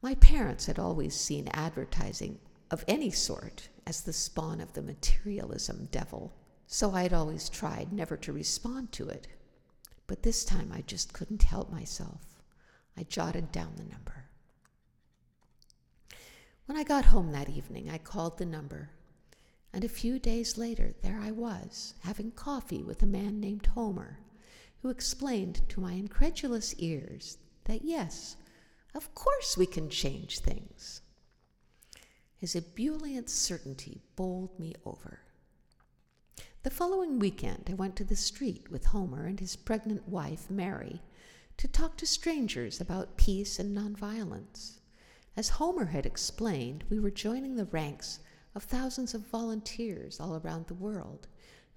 My 0.00 0.14
parents 0.14 0.66
had 0.66 0.78
always 0.78 1.14
seen 1.14 1.48
advertising 1.48 2.38
of 2.70 2.84
any 2.88 3.10
sort 3.10 3.68
as 3.86 4.02
the 4.02 4.12
spawn 4.12 4.60
of 4.60 4.72
the 4.72 4.82
materialism 4.82 5.88
devil, 5.90 6.34
so 6.66 6.92
I 6.92 7.02
had 7.02 7.12
always 7.12 7.48
tried 7.48 7.92
never 7.92 8.16
to 8.18 8.32
respond 8.32 8.92
to 8.92 9.08
it. 9.08 9.26
But 10.06 10.22
this 10.22 10.44
time 10.44 10.72
I 10.72 10.82
just 10.82 11.12
couldn't 11.12 11.42
help 11.42 11.70
myself. 11.70 12.22
I 12.96 13.02
jotted 13.04 13.52
down 13.52 13.74
the 13.76 13.84
number. 13.84 14.24
When 16.66 16.76
I 16.76 16.84
got 16.84 17.06
home 17.06 17.32
that 17.32 17.48
evening, 17.48 17.88
I 17.88 17.98
called 17.98 18.38
the 18.38 18.46
number, 18.46 18.90
and 19.72 19.84
a 19.84 19.88
few 19.88 20.18
days 20.18 20.56
later, 20.56 20.94
there 21.02 21.20
I 21.20 21.30
was, 21.30 21.94
having 22.00 22.30
coffee 22.30 22.82
with 22.82 23.02
a 23.02 23.06
man 23.06 23.40
named 23.40 23.66
Homer, 23.66 24.18
who 24.82 24.88
explained 24.88 25.68
to 25.68 25.80
my 25.80 25.92
incredulous 25.92 26.74
ears 26.74 27.38
that 27.64 27.84
yes, 27.84 28.36
of 28.94 29.14
course 29.14 29.56
we 29.56 29.66
can 29.66 29.90
change 29.90 30.38
things. 30.38 31.02
His 32.36 32.54
ebullient 32.54 33.28
certainty 33.28 34.00
bowled 34.16 34.58
me 34.58 34.74
over. 34.84 35.20
The 36.62 36.70
following 36.70 37.18
weekend, 37.18 37.68
I 37.68 37.74
went 37.74 37.96
to 37.96 38.04
the 38.04 38.16
street 38.16 38.70
with 38.70 38.86
Homer 38.86 39.26
and 39.26 39.38
his 39.38 39.56
pregnant 39.56 40.08
wife, 40.08 40.50
Mary, 40.50 41.02
to 41.56 41.68
talk 41.68 41.96
to 41.96 42.06
strangers 42.06 42.80
about 42.80 43.16
peace 43.16 43.58
and 43.58 43.76
nonviolence. 43.76 44.78
As 45.36 45.50
Homer 45.50 45.86
had 45.86 46.06
explained, 46.06 46.84
we 46.88 46.98
were 46.98 47.10
joining 47.10 47.56
the 47.56 47.64
ranks 47.66 48.20
of 48.54 48.64
thousands 48.64 49.14
of 49.14 49.26
volunteers 49.26 50.20
all 50.20 50.36
around 50.36 50.66
the 50.66 50.74
world 50.74 51.28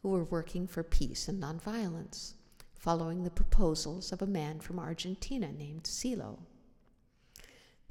who 0.02 0.10
were 0.10 0.24
working 0.24 0.68
for 0.68 0.84
peace 0.84 1.28
and 1.28 1.42
nonviolence, 1.42 2.34
following 2.74 3.24
the 3.24 3.30
proposals 3.30 4.12
of 4.12 4.22
a 4.22 4.28
man 4.28 4.60
from 4.60 4.80
Argentina 4.80 5.52
named 5.52 5.86
Silo. 5.86 6.40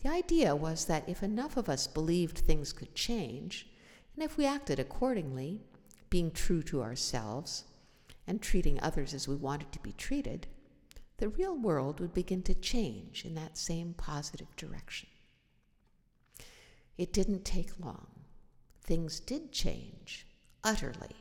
The 0.02 0.08
idea 0.08 0.56
was 0.56 0.86
that 0.86 1.08
if 1.08 1.22
enough 1.22 1.56
of 1.56 1.68
us 1.68 1.86
believed 1.86 2.38
things 2.38 2.72
could 2.72 2.94
change, 2.94 3.68
and 4.14 4.24
if 4.24 4.36
we 4.36 4.46
acted 4.46 4.78
accordingly, 4.78 5.60
being 6.08 6.30
true 6.30 6.62
to 6.64 6.82
ourselves 6.82 7.64
and 8.26 8.42
treating 8.42 8.80
others 8.80 9.14
as 9.14 9.28
we 9.28 9.36
wanted 9.36 9.70
to 9.72 9.78
be 9.80 9.92
treated, 9.92 10.46
the 11.18 11.28
real 11.28 11.56
world 11.56 12.00
would 12.00 12.14
begin 12.14 12.42
to 12.42 12.54
change 12.54 13.24
in 13.24 13.34
that 13.34 13.58
same 13.58 13.94
positive 13.94 14.54
direction. 14.56 15.08
It 16.96 17.12
didn't 17.12 17.44
take 17.44 17.78
long. 17.78 18.10
Things 18.90 19.20
did 19.20 19.53
change, 19.53 20.26
utterly. 20.64 21.14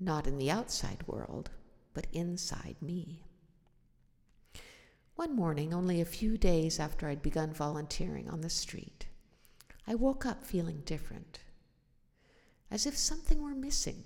Not 0.00 0.26
in 0.26 0.36
the 0.36 0.50
outside 0.50 1.06
world, 1.06 1.48
but 1.94 2.08
inside 2.12 2.74
me. 2.82 3.22
One 5.14 5.36
morning, 5.36 5.72
only 5.72 6.00
a 6.00 6.04
few 6.04 6.36
days 6.36 6.80
after 6.80 7.06
I'd 7.06 7.22
begun 7.22 7.52
volunteering 7.52 8.28
on 8.28 8.40
the 8.40 8.50
street, 8.50 9.06
I 9.86 9.94
woke 9.94 10.26
up 10.26 10.44
feeling 10.44 10.82
different. 10.84 11.38
As 12.68 12.84
if 12.84 12.96
something 12.96 13.40
were 13.40 13.54
missing, 13.54 14.02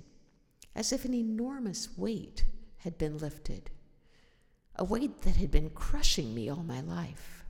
as 0.74 0.92
if 0.92 1.06
an 1.06 1.14
enormous 1.14 1.96
weight 1.96 2.44
had 2.76 2.98
been 2.98 3.16
lifted 3.16 3.70
a 4.76 4.84
weight 4.84 5.22
that 5.22 5.36
had 5.36 5.50
been 5.50 5.70
crushing 5.70 6.34
me 6.34 6.50
all 6.50 6.62
my 6.62 6.82
life. 6.82 7.42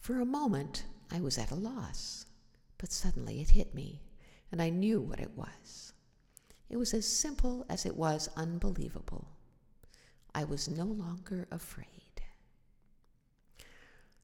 For 0.00 0.18
a 0.18 0.26
moment, 0.26 0.82
I 1.08 1.20
was 1.20 1.38
at 1.38 1.52
a 1.52 1.54
loss, 1.54 2.26
but 2.82 2.90
suddenly 2.90 3.40
it 3.40 3.50
hit 3.50 3.76
me, 3.76 4.02
and 4.50 4.60
I 4.60 4.68
knew 4.68 5.00
what 5.00 5.20
it 5.20 5.30
was. 5.36 5.92
It 6.68 6.76
was 6.76 6.92
as 6.92 7.06
simple 7.06 7.64
as 7.68 7.86
it 7.86 7.96
was 7.96 8.28
unbelievable. 8.36 9.28
I 10.34 10.42
was 10.42 10.68
no 10.68 10.86
longer 10.86 11.46
afraid. 11.52 11.86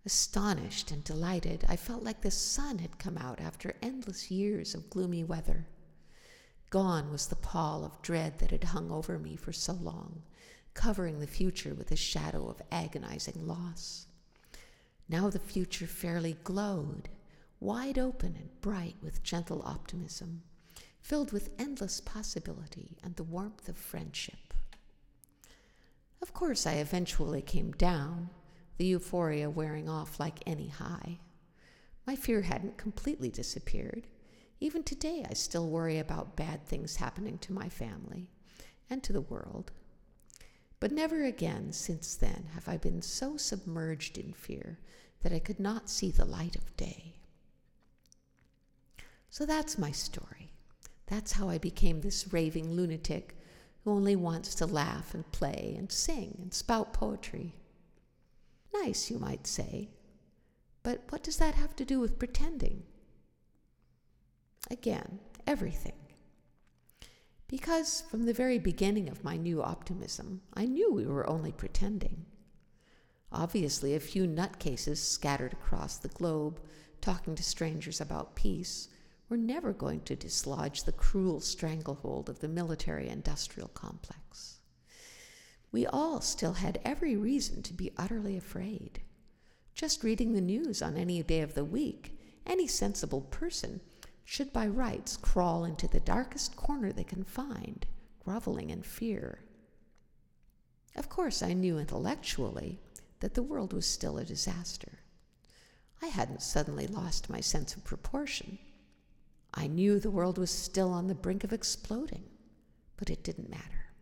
Astonished 0.05 0.91
and 0.91 1.05
delighted, 1.05 1.67
I 1.69 1.77
felt 1.77 2.03
like 2.03 2.21
the 2.21 2.33
sun 2.33 2.81
had 2.81 2.99
come 2.99 3.17
out 3.17 3.41
after 3.41 3.77
endless 3.81 4.29
years 4.29 4.75
of 4.75 4.91
gloomy 4.91 5.23
weather. 5.23 5.69
Gone 6.71 7.13
was 7.13 7.29
the 7.29 7.37
pall 7.37 7.85
of 7.85 8.03
dread 8.03 8.41
that 8.41 8.51
had 8.51 8.65
hung 8.65 8.91
over 8.91 9.21
me 9.21 9.37
for 9.37 9.53
so 9.53 9.75
long, 9.75 10.23
covering 10.75 11.21
the 11.21 11.29
future 11.29 11.77
with 11.77 11.93
a 11.93 11.97
shadow 11.97 12.49
of 12.49 12.61
agonizing 12.73 13.47
loss. 13.47 14.09
Now 15.09 15.31
the 15.31 15.39
future 15.39 15.87
fairly 15.87 16.37
glowed, 16.43 17.09
wide 17.61 17.99
open 17.99 18.37
and 18.37 18.61
bright 18.61 18.97
with 19.03 19.23
gentle 19.23 19.63
optimism, 19.65 20.43
filled 21.01 21.33
with 21.33 21.51
endless 21.59 22.01
possibility 22.01 22.97
and 23.03 23.17
the 23.17 23.25
warmth 23.25 23.69
of 23.69 23.77
friendship. 23.77 24.55
Of 26.21 26.33
course, 26.33 26.67
I 26.67 26.75
eventually 26.75 27.43
came 27.43 27.73
down, 27.73 28.31
the 28.77 28.87
euphoria 28.87 29.51
wearing 29.51 29.89
off 29.89 30.21
like 30.21 30.43
any 30.47 30.69
high. 30.69 31.19
My 32.07 32.17
fear 32.17 32.43
hadn't 32.43 32.79
completely 32.79 33.29
disappeared. 33.29 34.07
Even 34.61 34.83
today, 34.83 35.25
I 35.29 35.35
still 35.35 35.69
worry 35.69 35.99
about 35.99 36.37
bad 36.37 36.67
things 36.67 36.97
happening 36.97 37.39
to 37.39 37.53
my 37.53 37.69
family 37.69 38.29
and 38.91 39.03
to 39.03 39.13
the 39.13 39.21
world. 39.21 39.73
But 40.81 40.93
never 40.93 41.25
again 41.25 41.73
since 41.73 42.15
then 42.15 42.49
have 42.55 42.69
I 42.69 42.77
been 42.77 43.03
so 43.03 43.37
submerged 43.37 44.17
in 44.17 44.33
fear 44.33 44.79
that 45.23 45.33
I 45.33 45.39
could 45.39 45.59
not 45.59 45.91
see 45.91 46.11
the 46.11 46.25
light 46.25 46.57
of 46.57 46.77
day. 46.77 47.18
So 49.31 49.45
that's 49.47 49.79
my 49.79 49.91
story. 49.91 50.53
That's 51.07 51.33
how 51.33 51.49
I 51.49 51.59
became 51.59 52.01
this 52.01 52.33
raving 52.33 52.73
lunatic 52.73 53.37
who 53.85 53.91
only 53.91 54.17
wants 54.17 54.55
to 54.57 54.67
laugh 54.67 55.15
and 55.15 55.31
play 55.33 55.75
and 55.79 55.91
sing 55.91 56.39
and 56.43 56.53
spout 56.53 56.93
poetry. 56.93 57.55
Nice, 58.75 59.11
you 59.11 59.19
might 59.19 59.47
say. 59.47 59.91
But 60.83 61.03
what 61.09 61.23
does 61.23 61.39
that 61.39 61.55
have 61.55 61.75
to 61.77 61.85
do 61.85 62.01
with 62.01 62.19
pretending? 62.19 62.83
Again, 64.71 65.21
everything. 65.47 65.95
Because 67.47 68.03
from 68.11 68.27
the 68.27 68.35
very 68.35 68.59
beginning 68.59 69.09
of 69.09 69.25
my 69.25 69.37
new 69.37 69.63
optimism, 69.63 70.43
I 70.53 70.67
knew 70.67 70.93
we 70.93 71.07
were 71.07 71.29
only 71.29 71.53
pretending. 71.53 72.27
Obviously, 73.33 73.95
a 73.95 74.01
few 74.01 74.27
nutcases 74.27 74.99
scattered 74.99 75.55
across 75.55 75.97
the 75.97 76.09
globe 76.09 76.61
talking 77.01 77.35
to 77.35 77.43
strangers 77.43 78.01
about 78.01 78.37
peace 78.37 78.89
were 79.29 79.37
never 79.37 79.73
going 79.73 80.01
to 80.03 80.17
dislodge 80.17 80.83
the 80.83 80.93
cruel 80.93 81.41
stranglehold 81.41 82.29
of 82.29 82.41
the 82.41 82.49
military 82.49 83.09
industrial 83.09 83.69
complex. 83.69 84.59
We 85.71 85.87
all 85.87 86.21
still 86.21 86.55
had 86.55 86.81
every 86.85 87.17
reason 87.17 87.63
to 87.65 87.75
be 87.75 87.93
utterly 87.97 88.37
afraid. 88.37 89.03
Just 89.75 90.03
reading 90.03 90.33
the 90.33 90.41
news 90.41 90.81
on 90.81 90.97
any 90.97 91.23
day 91.23 91.43
of 91.43 91.55
the 91.55 91.65
week, 91.65 92.19
any 92.47 92.67
sensible 92.67 93.21
person 93.21 93.81
should 94.25 94.53
by 94.53 94.67
rights 94.67 95.17
crawl 95.17 95.65
into 95.65 95.87
the 95.87 96.01
darkest 96.01 96.57
corner 96.57 96.93
they 96.93 97.05
can 97.05 97.25
find, 97.25 97.87
groveling 98.25 98.71
in 98.71 98.83
fear. 98.83 99.41
Of 100.97 101.09
course, 101.09 101.43
I 101.43 101.53
knew 101.53 101.79
intellectually 101.79 102.81
that 103.21 103.35
the 103.35 103.43
world 103.43 103.73
was 103.73 103.87
still 103.87 104.19
a 104.19 104.25
disaster. 104.25 105.01
I 106.03 106.07
hadn't 106.07 106.43
suddenly 106.43 106.87
lost 106.87 107.31
my 107.31 107.41
sense 107.41 107.75
of 107.75 107.85
proportion. 107.85 108.59
I 109.55 109.67
knew 109.67 109.99
the 109.99 110.11
world 110.11 110.39
was 110.39 110.51
still 110.51 110.93
on 110.93 111.09
the 111.09 111.15
brink 111.15 111.45
of 111.45 111.53
exploding, 111.53 112.25
but 112.97 113.11
it 113.11 113.25
didn't 113.25 113.51
matter. 113.51 113.93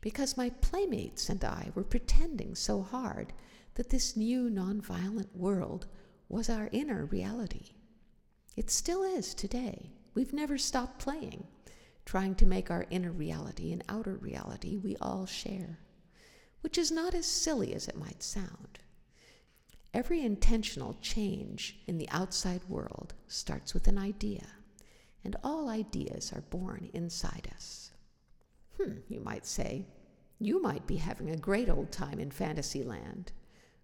Because 0.00 0.36
my 0.36 0.50
playmates 0.50 1.28
and 1.28 1.44
I 1.44 1.70
were 1.74 1.84
pretending 1.84 2.54
so 2.54 2.82
hard 2.82 3.32
that 3.74 3.90
this 3.90 4.16
new 4.16 4.48
nonviolent 4.50 5.34
world 5.34 5.86
was 6.28 6.48
our 6.50 6.68
inner 6.72 7.04
reality. 7.06 7.70
It 8.56 8.70
still 8.70 9.02
is 9.02 9.34
today. 9.34 9.92
We've 10.14 10.32
never 10.32 10.58
stopped 10.58 10.98
playing, 10.98 11.46
trying 12.04 12.34
to 12.36 12.46
make 12.46 12.70
our 12.70 12.86
inner 12.90 13.12
reality 13.12 13.72
an 13.72 13.82
outer 13.88 14.14
reality 14.14 14.76
we 14.76 14.96
all 14.96 15.26
share, 15.26 15.78
which 16.62 16.78
is 16.78 16.90
not 16.90 17.14
as 17.14 17.26
silly 17.26 17.74
as 17.74 17.86
it 17.86 17.98
might 17.98 18.22
sound. 18.22 18.78
Every 19.92 20.20
intentional 20.22 20.94
change 21.00 21.78
in 21.86 21.98
the 21.98 22.08
outside 22.10 22.64
world 22.68 23.14
starts 23.28 23.74
with 23.74 23.88
an 23.88 23.98
idea, 23.98 24.46
and 25.26 25.34
all 25.42 25.68
ideas 25.68 26.32
are 26.32 26.42
born 26.42 26.88
inside 26.94 27.48
us. 27.52 27.90
Hmm, 28.76 28.98
you 29.08 29.18
might 29.18 29.44
say, 29.44 29.84
you 30.38 30.62
might 30.62 30.86
be 30.86 30.98
having 30.98 31.30
a 31.30 31.36
great 31.36 31.68
old 31.68 31.90
time 31.90 32.20
in 32.20 32.30
Fantasyland. 32.30 33.32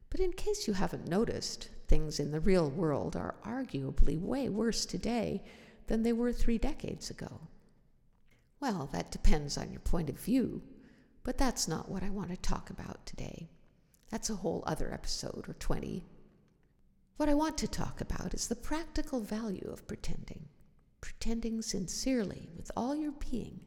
But 0.08 0.20
in 0.20 0.34
case 0.34 0.68
you 0.68 0.74
haven't 0.74 1.08
noticed, 1.08 1.68
things 1.88 2.20
in 2.20 2.30
the 2.30 2.38
real 2.38 2.70
world 2.70 3.16
are 3.16 3.34
arguably 3.44 4.20
way 4.20 4.50
worse 4.50 4.86
today 4.86 5.42
than 5.88 6.04
they 6.04 6.12
were 6.12 6.32
three 6.32 6.58
decades 6.58 7.10
ago. 7.10 7.40
Well, 8.60 8.88
that 8.92 9.10
depends 9.10 9.58
on 9.58 9.72
your 9.72 9.80
point 9.80 10.10
of 10.10 10.20
view, 10.20 10.62
but 11.24 11.38
that's 11.38 11.66
not 11.66 11.90
what 11.90 12.04
I 12.04 12.10
want 12.10 12.30
to 12.30 12.36
talk 12.36 12.70
about 12.70 13.04
today. 13.04 13.50
That's 14.10 14.30
a 14.30 14.36
whole 14.36 14.62
other 14.64 14.94
episode 14.94 15.46
or 15.48 15.54
20. 15.54 16.04
What 17.16 17.28
I 17.28 17.34
want 17.34 17.58
to 17.58 17.66
talk 17.66 18.00
about 18.00 18.32
is 18.32 18.46
the 18.46 18.54
practical 18.54 19.18
value 19.18 19.68
of 19.72 19.88
pretending. 19.88 20.46
Pretending 21.02 21.60
sincerely 21.60 22.48
with 22.56 22.70
all 22.74 22.96
your 22.96 23.12
being 23.12 23.60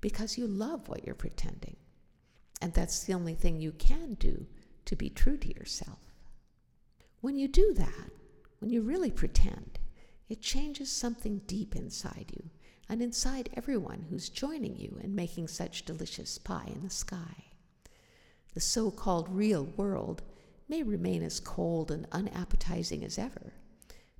because 0.00 0.38
you 0.38 0.46
love 0.46 0.86
what 0.88 1.04
you're 1.04 1.16
pretending. 1.16 1.76
And 2.62 2.72
that's 2.72 3.02
the 3.02 3.14
only 3.14 3.34
thing 3.34 3.60
you 3.60 3.72
can 3.72 4.14
do 4.14 4.46
to 4.84 4.94
be 4.94 5.10
true 5.10 5.36
to 5.38 5.52
yourself. 5.52 5.98
When 7.20 7.36
you 7.36 7.48
do 7.48 7.74
that, 7.74 8.10
when 8.60 8.70
you 8.70 8.82
really 8.82 9.10
pretend, 9.10 9.80
it 10.28 10.40
changes 10.40 10.92
something 10.92 11.42
deep 11.48 11.74
inside 11.74 12.30
you 12.32 12.50
and 12.88 13.02
inside 13.02 13.50
everyone 13.54 14.06
who's 14.08 14.28
joining 14.28 14.76
you 14.76 15.00
in 15.02 15.16
making 15.16 15.48
such 15.48 15.84
delicious 15.84 16.38
pie 16.38 16.70
in 16.72 16.84
the 16.84 16.90
sky 16.90 17.44
the 18.54 18.60
so 18.60 18.90
called 18.90 19.28
real 19.28 19.64
world 19.64 20.22
may 20.68 20.82
remain 20.82 21.22
as 21.22 21.40
cold 21.40 21.90
and 21.90 22.06
unappetizing 22.12 23.04
as 23.04 23.18
ever. 23.18 23.52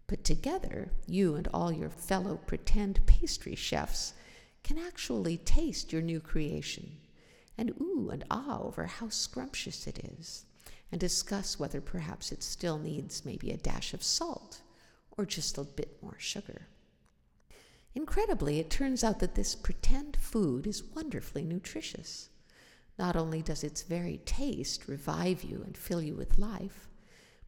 But 0.06 0.24
together, 0.24 0.90
you 1.06 1.34
and 1.34 1.48
all 1.54 1.72
your 1.72 1.90
fellow 1.90 2.36
pretend 2.46 3.06
pastry 3.06 3.54
chefs 3.54 4.14
can 4.62 4.78
actually 4.78 5.38
taste 5.38 5.92
your 5.92 6.02
new 6.02 6.20
creation 6.20 6.96
and 7.56 7.70
ooh 7.80 8.10
and 8.12 8.24
ah 8.30 8.60
over 8.60 8.86
how 8.86 9.08
scrumptious 9.08 9.86
it 9.86 9.98
is, 10.18 10.44
and 10.90 11.00
discuss 11.00 11.58
whether 11.58 11.80
perhaps 11.80 12.32
it 12.32 12.42
still 12.42 12.78
needs 12.78 13.24
maybe 13.24 13.50
a 13.50 13.56
dash 13.56 13.94
of 13.94 14.02
salt 14.02 14.60
or 15.16 15.24
just 15.24 15.56
a 15.58 15.64
bit 15.64 16.02
more 16.02 16.16
sugar. 16.18 16.66
Incredibly, 17.94 18.58
it 18.58 18.70
turns 18.70 19.04
out 19.04 19.20
that 19.20 19.36
this 19.36 19.54
pretend 19.54 20.16
food 20.16 20.66
is 20.66 20.82
wonderfully 20.82 21.44
nutritious. 21.44 22.28
Not 22.98 23.14
only 23.14 23.40
does 23.40 23.62
its 23.62 23.82
very 23.82 24.18
taste 24.24 24.88
revive 24.88 25.44
you 25.44 25.62
and 25.64 25.76
fill 25.76 26.02
you 26.02 26.16
with 26.16 26.38
life, 26.38 26.88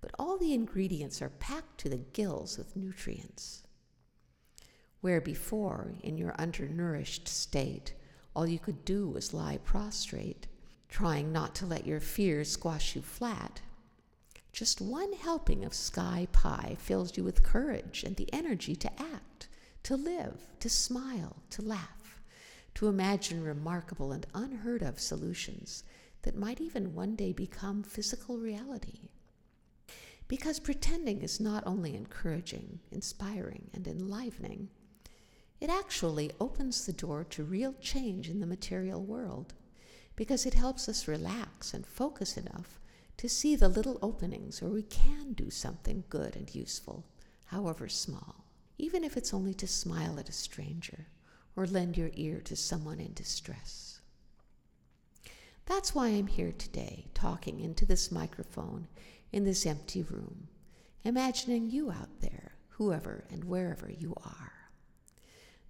but 0.07 0.15
all 0.21 0.39
the 0.39 0.55
ingredients 0.55 1.21
are 1.21 1.31
packed 1.31 1.79
to 1.79 1.89
the 1.89 1.97
gills 1.97 2.57
with 2.57 2.77
nutrients. 2.77 3.65
Where 5.01 5.21
before, 5.21 5.95
in 6.01 6.17
your 6.17 6.33
undernourished 6.39 7.27
state, 7.27 7.93
all 8.33 8.47
you 8.47 8.61
could 8.61 8.85
do 8.85 9.09
was 9.09 9.35
lie 9.35 9.59
prostrate, 9.65 10.47
trying 10.89 11.33
not 11.33 11.57
to 11.57 11.67
let 11.67 11.89
your 11.89 11.99
fears 11.99 12.49
squash 12.49 12.95
you 12.95 13.03
flat, 13.03 13.61
just 14.53 14.81
one 14.81 15.13
helping 15.15 15.65
of 15.65 15.75
sky 15.75 16.29
pie 16.31 16.77
fills 16.79 17.17
you 17.17 17.25
with 17.25 17.43
courage 17.43 18.05
and 18.05 18.15
the 18.15 18.33
energy 18.33 18.77
to 18.77 19.03
act, 19.03 19.49
to 19.83 19.97
live, 19.97 20.41
to 20.61 20.69
smile, 20.69 21.43
to 21.51 21.63
laugh 21.63 21.97
to 22.77 22.89
imagine 22.89 23.43
remarkable 23.43 24.13
and 24.13 24.27
unheard 24.35 24.83
of 24.83 25.01
solutions 25.01 25.83
that 26.23 26.37
might 26.37 26.61
even 26.61 26.95
one 26.95 27.17
day 27.17 27.33
become 27.33 27.83
physical 27.83 28.37
reality. 28.37 29.09
Because 30.29 30.59
pretending 30.59 31.23
is 31.23 31.41
not 31.41 31.65
only 31.67 31.95
encouraging, 31.95 32.81
inspiring, 32.91 33.71
and 33.73 33.87
enlivening, 33.87 34.69
it 35.61 35.71
actually 35.71 36.33
opens 36.41 36.85
the 36.85 36.93
door 36.93 37.25
to 37.31 37.45
real 37.45 37.75
change 37.81 38.29
in 38.29 38.41
the 38.41 38.47
material 38.47 39.03
world 39.03 39.55
because 40.17 40.47
it 40.47 40.55
helps 40.55 40.89
us 40.89 41.09
relax 41.09 41.73
and 41.73 41.87
focus 41.87 42.37
enough 42.37 42.81
to 43.17 43.29
see 43.29 43.57
the 43.57 43.69
little 43.69 43.99
openings 44.03 44.61
where 44.61 44.71
we 44.71 44.83
can 44.83 45.33
do 45.33 45.49
something 45.51 46.05
good 46.11 46.37
and 46.37 46.55
useful, 46.55 47.05
however 47.47 47.89
small, 47.89 48.45
even 48.79 49.05
if 49.05 49.17
it's 49.17 49.33
only 49.33 49.55
to 49.55 49.67
smile 49.67 50.19
at 50.19 50.29
a 50.29 50.33
stranger 50.33 51.07
or 51.55 51.67
lend 51.67 51.97
your 51.97 52.11
ear 52.15 52.41
to 52.41 52.57
someone 52.57 53.01
in 53.01 53.15
distress. 53.15 54.01
That's 55.65 55.95
why 55.95 56.09
I'm 56.09 56.27
here 56.27 56.53
today, 56.53 57.07
talking 57.15 57.61
into 57.61 57.87
this 57.87 58.13
microphone 58.13 58.87
in 59.33 59.45
this 59.45 59.67
empty 59.67 60.03
room, 60.03 60.49
imagining 61.05 61.71
you 61.71 61.91
out 61.91 62.21
there, 62.21 62.53
whoever 62.71 63.25
and 63.31 63.45
wherever 63.45 63.91
you 63.91 64.15
are. 64.25 64.53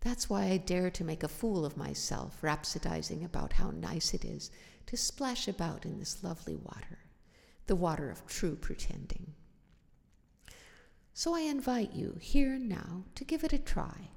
That's 0.00 0.30
why 0.30 0.44
I 0.44 0.56
dare 0.56 0.90
to 0.90 1.04
make 1.04 1.22
a 1.22 1.28
fool 1.28 1.64
of 1.64 1.76
myself, 1.76 2.40
rhapsodizing 2.42 3.24
about 3.24 3.54
how 3.54 3.70
nice 3.70 4.14
it 4.14 4.24
is 4.24 4.50
to 4.86 4.96
splash 4.96 5.48
about 5.48 5.84
in 5.84 5.98
this 5.98 6.22
lovely 6.22 6.56
water, 6.56 6.98
the 7.66 7.76
water 7.76 8.10
of 8.10 8.26
true 8.26 8.56
pretending. 8.56 9.34
So 11.12 11.34
I 11.34 11.40
invite 11.40 11.94
you 11.94 12.16
here 12.20 12.54
and 12.54 12.68
now 12.68 13.04
to 13.14 13.24
give 13.24 13.42
it 13.42 13.52
a 13.52 13.58
try 13.58 14.10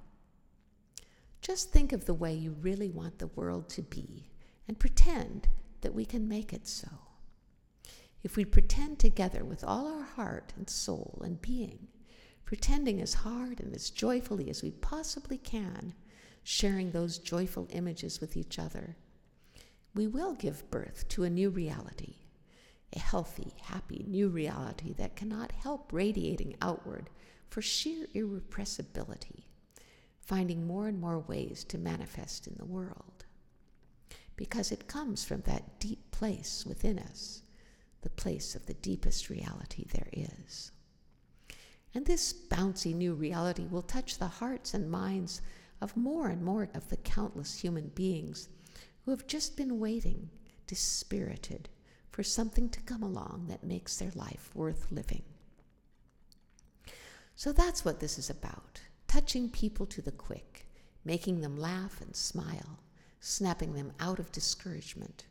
just 1.42 1.72
think 1.72 1.94
of 1.94 2.06
the 2.06 2.14
way 2.14 2.34
you 2.34 2.56
really 2.62 2.90
want 2.90 3.20
the 3.20 3.28
world 3.28 3.70
to 3.70 3.82
be 3.82 4.30
and 4.68 4.78
pretend 4.78 5.48
that 5.82 5.96
we 5.96 6.06
can 6.06 6.28
make 6.28 6.54
it 6.54 6.68
so. 6.68 6.90
If 8.24 8.36
we 8.36 8.46
pretend 8.46 9.00
together 9.00 9.44
with 9.46 9.64
all 9.64 9.88
our 9.88 10.04
heart 10.04 10.54
and 10.58 10.70
soul 10.70 11.22
and 11.24 11.42
being, 11.42 11.88
pretending 12.46 13.02
as 13.02 13.14
hard 13.14 13.60
and 13.60 13.76
as 13.76 13.90
joyfully 13.90 14.50
as 14.50 14.62
we 14.62 14.72
possibly 14.72 15.38
can, 15.38 15.94
sharing 16.44 16.92
those 16.92 17.18
joyful 17.18 17.68
images 17.72 18.20
with 18.20 18.36
each 18.36 18.60
other, 18.60 18.98
we 19.94 20.08
will 20.08 20.34
give 20.34 20.70
birth 20.70 21.08
to 21.10 21.24
a 21.24 21.30
new 21.30 21.50
reality, 21.50 22.16
a 22.94 23.00
healthy, 23.00 23.54
happy 23.62 24.06
new 24.08 24.30
reality 24.30 24.94
that 24.94 25.16
cannot 25.16 25.52
help 25.52 25.94
radiating 25.94 26.56
outward 26.62 27.10
for 27.50 27.62
sheer 27.62 28.08
irrepressibility 28.14 29.50
finding 30.30 30.68
more 30.68 30.88
and 30.88 31.02
more 31.02 31.18
ways 31.18 31.64
to 31.64 31.76
manifest 31.76 32.46
in 32.46 32.54
the 32.60 32.66
world. 32.66 33.26
Because 34.36 34.72
it 34.72 34.88
comes 34.88 35.26
from 35.26 35.42
that 35.42 35.80
deep 35.80 36.12
place 36.12 36.66
within 36.68 37.00
us, 37.00 37.42
the 38.02 38.10
place 38.10 38.56
of 38.56 38.66
the 38.66 38.74
deepest 38.76 39.30
reality 39.30 39.86
there 39.92 40.10
is. 40.14 40.72
And 41.94 42.06
this 42.06 42.34
bouncy 42.34 42.94
new 42.94 43.14
reality 43.14 43.66
will 43.66 43.82
touch 43.82 44.18
the 44.18 44.28
hearts 44.28 44.74
and 44.74 44.92
minds 44.92 45.42
of 45.82 45.98
more 45.98 46.28
and 46.28 46.44
more 46.44 46.70
of 46.74 46.90
the 46.90 46.98
countless 46.98 47.60
human 47.60 47.90
beings 47.90 48.50
who 49.04 49.12
have 49.12 49.28
just 49.28 49.58
been 49.58 49.80
waiting, 49.80 50.30
dispirited, 50.68 51.70
for 52.12 52.24
something 52.24 52.70
to 52.70 52.82
come 52.82 53.02
along 53.02 53.48
that 53.48 53.64
makes 53.64 53.98
their 53.98 54.12
life 54.14 54.52
worth 54.54 54.92
living. 54.92 55.24
So 57.36 57.54
that's 57.54 57.86
what 57.86 58.00
this 58.00 58.18
is 58.20 58.30
about 58.30 58.82
touching 59.08 59.50
people 59.50 59.88
to 59.88 60.02
the 60.02 60.12
quick, 60.12 60.68
making 61.04 61.42
them 61.42 61.58
laugh 61.58 62.00
and 62.02 62.16
smile, 62.16 62.80
snapping 63.20 63.74
them 63.74 63.92
out 64.00 64.20
of 64.20 64.32
discouragement, 64.32 65.26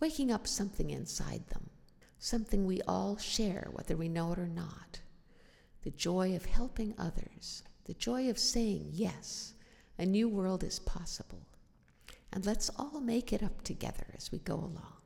waking 0.00 0.30
up 0.30 0.46
something 0.46 0.90
inside 0.90 1.46
them, 1.48 1.68
something 2.18 2.66
we 2.66 2.82
all 2.82 3.16
share, 3.16 3.68
whether 3.72 3.96
we 3.96 4.08
know 4.08 4.32
it 4.32 4.38
or 4.38 4.48
not. 4.48 5.00
The 5.82 5.90
joy 5.90 6.34
of 6.34 6.44
helping 6.44 6.94
others, 6.98 7.62
the 7.84 7.94
joy 7.94 8.28
of 8.28 8.38
saying, 8.38 8.90
yes, 8.92 9.54
a 9.98 10.04
new 10.04 10.28
world 10.28 10.62
is 10.62 10.78
possible. 10.78 11.46
And 12.32 12.44
let's 12.44 12.70
all 12.78 13.00
make 13.00 13.32
it 13.32 13.42
up 13.42 13.62
together 13.62 14.06
as 14.16 14.30
we 14.30 14.38
go 14.38 14.54
along. 14.54 14.98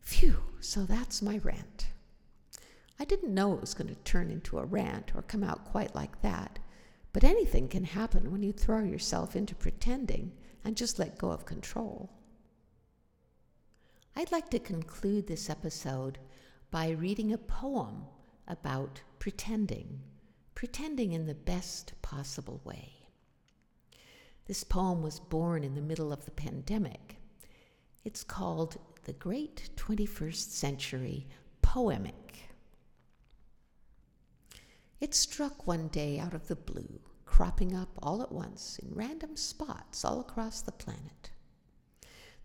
Phew, 0.00 0.36
so 0.60 0.84
that's 0.84 1.22
my 1.22 1.38
rant. 1.38 1.88
I 2.98 3.04
didn't 3.04 3.34
know 3.34 3.54
it 3.54 3.60
was 3.60 3.74
going 3.74 3.88
to 3.88 3.94
turn 4.02 4.30
into 4.30 4.58
a 4.58 4.64
rant 4.64 5.12
or 5.14 5.22
come 5.22 5.42
out 5.42 5.64
quite 5.66 5.94
like 5.94 6.20
that, 6.22 6.58
but 7.12 7.24
anything 7.24 7.68
can 7.68 7.84
happen 7.84 8.30
when 8.30 8.42
you 8.42 8.52
throw 8.52 8.82
yourself 8.82 9.34
into 9.34 9.54
pretending 9.54 10.32
and 10.64 10.76
just 10.76 10.98
let 10.98 11.18
go 11.18 11.30
of 11.30 11.46
control. 11.46 12.10
I'd 14.16 14.32
like 14.32 14.50
to 14.50 14.58
conclude 14.58 15.26
this 15.26 15.48
episode 15.48 16.18
by 16.70 16.90
reading 16.90 17.32
a 17.32 17.38
poem 17.38 18.04
about 18.48 19.00
pretending, 19.18 20.00
pretending 20.54 21.12
in 21.12 21.26
the 21.26 21.34
best 21.34 21.92
possible 22.02 22.60
way. 22.64 22.92
This 24.46 24.64
poem 24.64 25.00
was 25.00 25.20
born 25.20 25.62
in 25.62 25.74
the 25.74 25.80
middle 25.80 26.12
of 26.12 26.24
the 26.24 26.32
pandemic. 26.32 27.16
It's 28.04 28.24
called 28.24 28.78
The 29.04 29.12
Great 29.12 29.70
21st 29.76 30.50
Century 30.50 31.28
Poemic. 31.62 32.50
It 35.00 35.14
struck 35.14 35.66
one 35.66 35.88
day 35.88 36.18
out 36.18 36.34
of 36.34 36.48
the 36.48 36.56
blue, 36.56 37.00
cropping 37.24 37.74
up 37.74 37.90
all 38.02 38.22
at 38.22 38.32
once 38.32 38.78
in 38.80 38.92
random 38.92 39.36
spots 39.36 40.04
all 40.04 40.20
across 40.20 40.60
the 40.60 40.72
planet. 40.72 41.30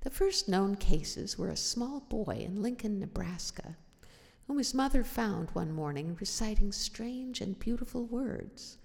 The 0.05 0.11
first 0.11 0.47
known 0.47 0.75
cases 0.75 1.35
were 1.35 1.49
a 1.49 1.57
small 1.57 1.99
boy 1.99 2.45
in 2.47 2.61
Lincoln, 2.61 2.99
Nebraska, 2.99 3.75
whom 4.45 4.59
his 4.59 4.71
mother 4.71 5.03
found 5.03 5.49
one 5.49 5.71
morning 5.71 6.15
reciting 6.19 6.71
strange 6.71 7.41
and 7.41 7.57
beautiful 7.57 8.05
words, 8.05 8.77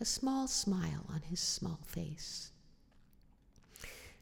a 0.00 0.04
small 0.04 0.46
smile 0.46 1.04
on 1.08 1.22
his 1.22 1.40
small 1.40 1.80
face. 1.84 2.52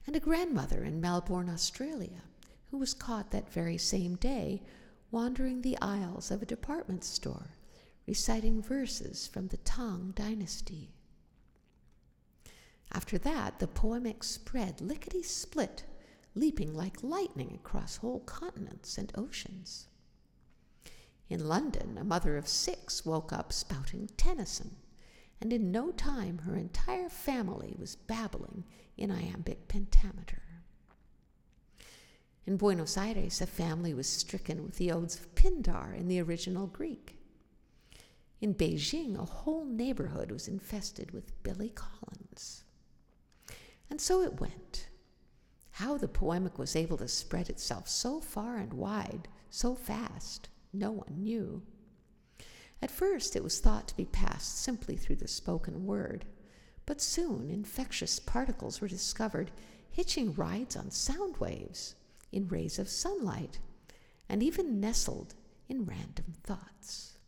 And 0.06 0.16
a 0.16 0.20
grandmother 0.20 0.82
in 0.82 0.98
Melbourne, 0.98 1.50
Australia, 1.50 2.22
who 2.70 2.78
was 2.78 2.94
caught 2.94 3.32
that 3.32 3.52
very 3.52 3.76
same 3.76 4.14
day 4.16 4.62
wandering 5.10 5.60
the 5.60 5.76
aisles 5.82 6.30
of 6.30 6.40
a 6.40 6.46
department 6.46 7.04
store, 7.04 7.50
reciting 8.06 8.62
verses 8.62 9.26
from 9.26 9.48
the 9.48 9.58
Tang 9.58 10.14
dynasty. 10.16 10.94
After 12.92 13.18
that, 13.18 13.58
the 13.58 13.68
poemic 13.68 14.24
spread 14.24 14.80
lickety 14.80 15.22
split 15.22 15.84
leaping 16.36 16.74
like 16.74 17.02
lightning 17.02 17.52
across 17.54 17.96
whole 17.96 18.20
continents 18.20 18.98
and 18.98 19.10
oceans. 19.16 19.88
In 21.28 21.48
London, 21.48 21.98
a 21.98 22.04
mother 22.04 22.36
of 22.36 22.46
six 22.46 23.04
woke 23.04 23.32
up 23.32 23.52
spouting 23.52 24.10
Tennyson, 24.16 24.76
and 25.40 25.52
in 25.52 25.72
no 25.72 25.90
time 25.90 26.38
her 26.38 26.54
entire 26.54 27.08
family 27.08 27.74
was 27.78 27.96
babbling 27.96 28.64
in 28.96 29.10
iambic 29.10 29.66
pentameter. 29.66 30.42
In 32.46 32.56
Buenos 32.56 32.96
Aires, 32.96 33.40
a 33.40 33.46
family 33.46 33.92
was 33.92 34.06
stricken 34.06 34.62
with 34.62 34.76
the 34.76 34.92
odes 34.92 35.16
of 35.16 35.34
Pindar 35.34 35.96
in 35.96 36.06
the 36.06 36.20
original 36.20 36.68
Greek. 36.68 37.18
In 38.40 38.54
Beijing, 38.54 39.18
a 39.18 39.24
whole 39.24 39.64
neighborhood 39.64 40.30
was 40.30 40.46
infested 40.46 41.10
with 41.10 41.42
Billy 41.42 41.70
Collins. 41.70 42.62
And 43.90 44.00
so 44.00 44.22
it 44.22 44.40
went 44.40 44.88
how 45.76 45.98
the 45.98 46.08
poemic 46.08 46.58
was 46.58 46.74
able 46.74 46.96
to 46.96 47.06
spread 47.06 47.50
itself 47.50 47.86
so 47.86 48.18
far 48.18 48.56
and 48.56 48.72
wide, 48.72 49.28
so 49.50 49.74
fast, 49.74 50.48
no 50.72 50.90
one 50.90 51.22
knew. 51.22 51.60
At 52.80 52.90
first, 52.90 53.36
it 53.36 53.44
was 53.44 53.60
thought 53.60 53.86
to 53.88 53.96
be 53.96 54.06
passed 54.06 54.58
simply 54.58 54.96
through 54.96 55.16
the 55.16 55.28
spoken 55.28 55.84
word, 55.84 56.24
but 56.86 57.02
soon 57.02 57.50
infectious 57.50 58.18
particles 58.18 58.80
were 58.80 58.88
discovered 58.88 59.50
hitching 59.90 60.32
rides 60.32 60.76
on 60.76 60.90
sound 60.90 61.36
waves, 61.36 61.94
in 62.32 62.48
rays 62.48 62.78
of 62.78 62.88
sunlight, 62.88 63.58
and 64.30 64.42
even 64.42 64.80
nestled 64.80 65.34
in 65.68 65.84
random 65.84 66.32
thoughts. 66.42 67.18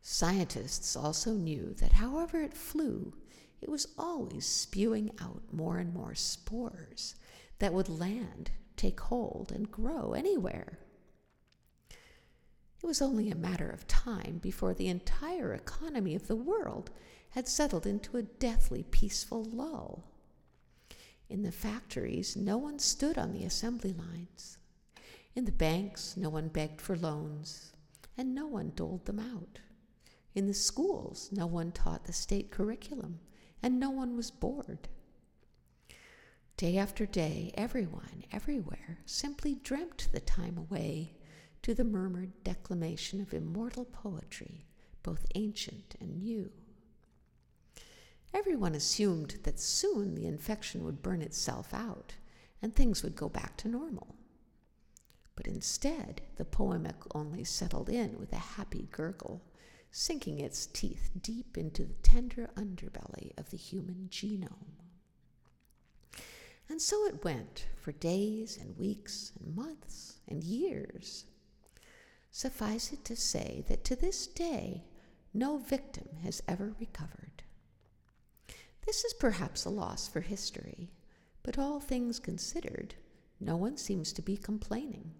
Scientists 0.00 0.94
also 0.94 1.32
knew 1.32 1.74
that 1.80 1.94
however 1.94 2.40
it 2.40 2.54
flew, 2.54 3.14
it 3.60 3.68
was 3.68 3.88
always 3.98 4.46
spewing 4.46 5.10
out 5.20 5.42
more 5.52 5.78
and 5.78 5.92
more 5.92 6.14
spores 6.14 7.16
that 7.58 7.74
would 7.74 7.88
land, 7.88 8.50
take 8.76 9.00
hold, 9.00 9.50
and 9.52 9.70
grow 9.70 10.12
anywhere. 10.12 10.78
It 11.90 12.86
was 12.86 13.02
only 13.02 13.30
a 13.30 13.36
matter 13.36 13.68
of 13.68 13.88
time 13.88 14.38
before 14.40 14.74
the 14.74 14.86
entire 14.86 15.52
economy 15.52 16.14
of 16.14 16.28
the 16.28 16.36
world 16.36 16.90
had 17.30 17.48
settled 17.48 17.86
into 17.86 18.16
a 18.16 18.22
deathly 18.22 18.84
peaceful 18.84 19.44
lull. 19.44 20.04
In 21.28 21.42
the 21.42 21.52
factories, 21.52 22.36
no 22.36 22.56
one 22.56 22.78
stood 22.78 23.18
on 23.18 23.32
the 23.32 23.44
assembly 23.44 23.92
lines. 23.92 24.58
In 25.34 25.44
the 25.44 25.52
banks, 25.52 26.16
no 26.16 26.30
one 26.30 26.48
begged 26.48 26.80
for 26.80 26.96
loans, 26.96 27.72
and 28.16 28.34
no 28.34 28.46
one 28.46 28.72
doled 28.74 29.04
them 29.06 29.18
out. 29.18 29.58
In 30.34 30.46
the 30.46 30.54
schools, 30.54 31.28
no 31.32 31.46
one 31.46 31.72
taught 31.72 32.04
the 32.04 32.12
state 32.12 32.50
curriculum, 32.50 33.20
and 33.62 33.78
no 33.78 33.90
one 33.90 34.16
was 34.16 34.30
bored. 34.30 34.88
Day 36.56 36.76
after 36.76 37.06
day, 37.06 37.52
everyone, 37.54 38.24
everywhere, 38.32 38.98
simply 39.06 39.54
dreamt 39.54 40.08
the 40.12 40.20
time 40.20 40.58
away 40.58 41.14
to 41.62 41.74
the 41.74 41.84
murmured 41.84 42.32
declamation 42.42 43.20
of 43.20 43.32
immortal 43.32 43.84
poetry, 43.84 44.66
both 45.02 45.26
ancient 45.34 45.94
and 46.00 46.18
new. 46.22 46.50
Everyone 48.34 48.74
assumed 48.74 49.38
that 49.44 49.60
soon 49.60 50.14
the 50.14 50.26
infection 50.26 50.84
would 50.84 51.02
burn 51.02 51.22
itself 51.22 51.72
out 51.72 52.14
and 52.60 52.74
things 52.74 53.02
would 53.02 53.14
go 53.14 53.28
back 53.28 53.56
to 53.58 53.68
normal. 53.68 54.16
But 55.36 55.46
instead, 55.46 56.22
the 56.36 56.44
poemic 56.44 56.96
only 57.14 57.44
settled 57.44 57.88
in 57.88 58.18
with 58.18 58.32
a 58.32 58.36
happy 58.36 58.88
gurgle 58.90 59.42
sinking 59.90 60.38
its 60.38 60.66
teeth 60.66 61.10
deep 61.20 61.56
into 61.56 61.84
the 61.84 61.94
tender 61.94 62.50
underbelly 62.56 63.32
of 63.38 63.50
the 63.50 63.56
human 63.56 64.08
genome. 64.10 64.78
And 66.68 66.80
so 66.82 67.06
it 67.06 67.24
went 67.24 67.66
for 67.80 67.92
days 67.92 68.58
and 68.60 68.76
weeks 68.76 69.32
and 69.40 69.56
months 69.56 70.18
and 70.28 70.44
years. 70.44 71.24
Suffice 72.30 72.92
it 72.92 73.04
to 73.06 73.16
say 73.16 73.64
that 73.68 73.84
to 73.84 73.96
this 73.96 74.26
day, 74.26 74.84
no 75.32 75.56
victim 75.56 76.08
has 76.22 76.42
ever 76.46 76.74
recovered. 76.78 77.42
This 78.86 79.04
is 79.04 79.14
perhaps 79.14 79.64
a 79.64 79.70
loss 79.70 80.08
for 80.08 80.20
history, 80.20 80.90
but 81.42 81.58
all 81.58 81.80
things 81.80 82.18
considered, 82.18 82.94
no 83.40 83.56
one 83.56 83.76
seems 83.76 84.12
to 84.14 84.22
be 84.22 84.36
complaining. 84.36 85.12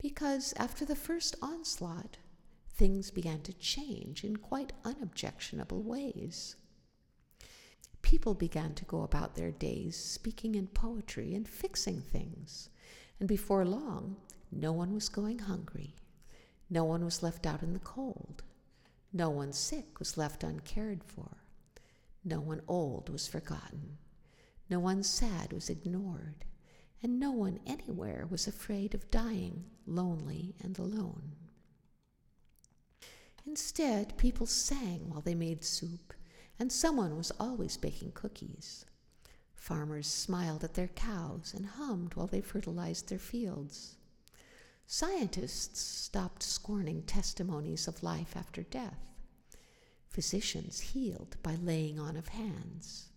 Because 0.00 0.54
after 0.56 0.84
the 0.84 0.96
first 0.96 1.36
onslaught, 1.40 2.18
things 2.76 3.10
began 3.10 3.40
to 3.40 3.52
change 3.54 4.22
in 4.22 4.36
quite 4.36 4.72
unobjectionable 4.84 5.82
ways. 5.82 6.56
People 8.02 8.34
began 8.34 8.74
to 8.74 8.84
go 8.84 9.02
about 9.02 9.34
their 9.34 9.50
days 9.50 9.96
speaking 9.96 10.54
in 10.54 10.66
poetry 10.66 11.34
and 11.34 11.48
fixing 11.48 12.00
things, 12.00 12.68
and 13.18 13.28
before 13.28 13.64
long, 13.64 14.16
no 14.52 14.72
one 14.72 14.94
was 14.94 15.08
going 15.08 15.38
hungry. 15.40 15.96
No 16.68 16.84
one 16.84 17.04
was 17.04 17.22
left 17.22 17.46
out 17.46 17.62
in 17.62 17.72
the 17.72 17.78
cold. 17.78 18.42
No 19.12 19.30
one 19.30 19.52
sick 19.52 19.98
was 19.98 20.18
left 20.18 20.44
uncared 20.44 21.02
for. 21.02 21.38
No 22.24 22.40
one 22.40 22.60
old 22.68 23.08
was 23.08 23.26
forgotten. 23.26 23.98
No 24.68 24.78
one 24.80 25.02
sad 25.02 25.52
was 25.52 25.70
ignored. 25.70 26.44
And 27.02 27.18
no 27.18 27.30
one 27.30 27.60
anywhere 27.66 28.26
was 28.28 28.46
afraid 28.46 28.94
of 28.94 29.10
dying 29.10 29.64
lonely 29.86 30.54
and 30.62 30.78
alone. 30.78 31.32
Instead, 33.46 34.16
people 34.18 34.46
sang 34.46 35.08
while 35.08 35.20
they 35.20 35.34
made 35.34 35.64
soup, 35.64 36.12
and 36.58 36.72
someone 36.72 37.16
was 37.16 37.30
always 37.38 37.76
baking 37.76 38.10
cookies. 38.12 38.84
Farmers 39.54 40.06
smiled 40.06 40.64
at 40.64 40.74
their 40.74 40.88
cows 40.88 41.54
and 41.54 41.66
hummed 41.66 42.14
while 42.14 42.26
they 42.26 42.40
fertilized 42.40 43.08
their 43.08 43.18
fields. 43.18 43.96
Scientists 44.86 45.80
stopped 45.80 46.42
scorning 46.42 47.02
testimonies 47.02 47.88
of 47.88 48.02
life 48.02 48.36
after 48.36 48.62
death. 48.62 49.14
Physicians 50.08 50.80
healed 50.80 51.36
by 51.42 51.56
laying 51.56 51.98
on 51.98 52.16
of 52.16 52.28
hands. 52.28 53.10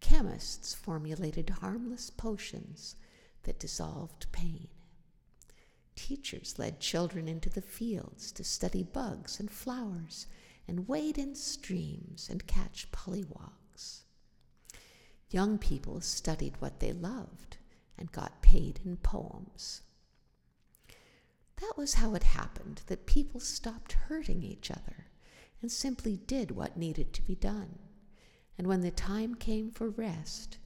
Chemists 0.00 0.74
formulated 0.74 1.48
harmless 1.50 2.10
potions 2.10 2.96
that 3.44 3.58
dissolved 3.58 4.30
pain. 4.32 4.68
Teachers 5.96 6.58
led 6.58 6.78
children 6.78 7.26
into 7.26 7.50
the 7.50 7.62
fields 7.62 8.30
to 8.32 8.44
study 8.44 8.84
bugs 8.84 9.40
and 9.40 9.50
flowers 9.50 10.26
and 10.68 10.86
wade 10.86 11.18
in 11.18 11.34
streams 11.34 12.28
and 12.30 12.46
catch 12.46 12.90
pollywogs. 12.92 14.02
Young 15.30 15.58
people 15.58 16.00
studied 16.00 16.60
what 16.60 16.78
they 16.78 16.92
loved 16.92 17.56
and 17.98 18.12
got 18.12 18.42
paid 18.42 18.80
in 18.84 18.98
poems. 18.98 19.82
That 21.56 21.72
was 21.76 21.94
how 21.94 22.14
it 22.14 22.22
happened 22.22 22.82
that 22.86 23.06
people 23.06 23.40
stopped 23.40 23.92
hurting 23.92 24.42
each 24.42 24.70
other 24.70 25.06
and 25.62 25.72
simply 25.72 26.18
did 26.18 26.50
what 26.50 26.76
needed 26.76 27.12
to 27.14 27.22
be 27.22 27.34
done. 27.34 27.78
And 28.58 28.66
when 28.66 28.82
the 28.82 28.90
time 28.90 29.34
came 29.34 29.70
for 29.70 29.88
rest, 29.88 30.58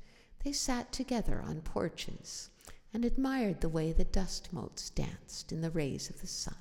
they 0.45 0.53
sat 0.53 0.93
together 0.93 1.41
on 1.41 1.61
porches 1.61 2.51
and 2.93 3.05
admired 3.05 3.61
the 3.61 3.69
way 3.69 3.93
the 3.93 4.05
dust 4.05 4.53
motes 4.53 4.91
danced 4.91 5.53
in 5.53 5.61
the 5.61 5.71
rays 5.71 6.11
of 6.11 6.21
the 6.21 6.27
sun. 6.27 6.57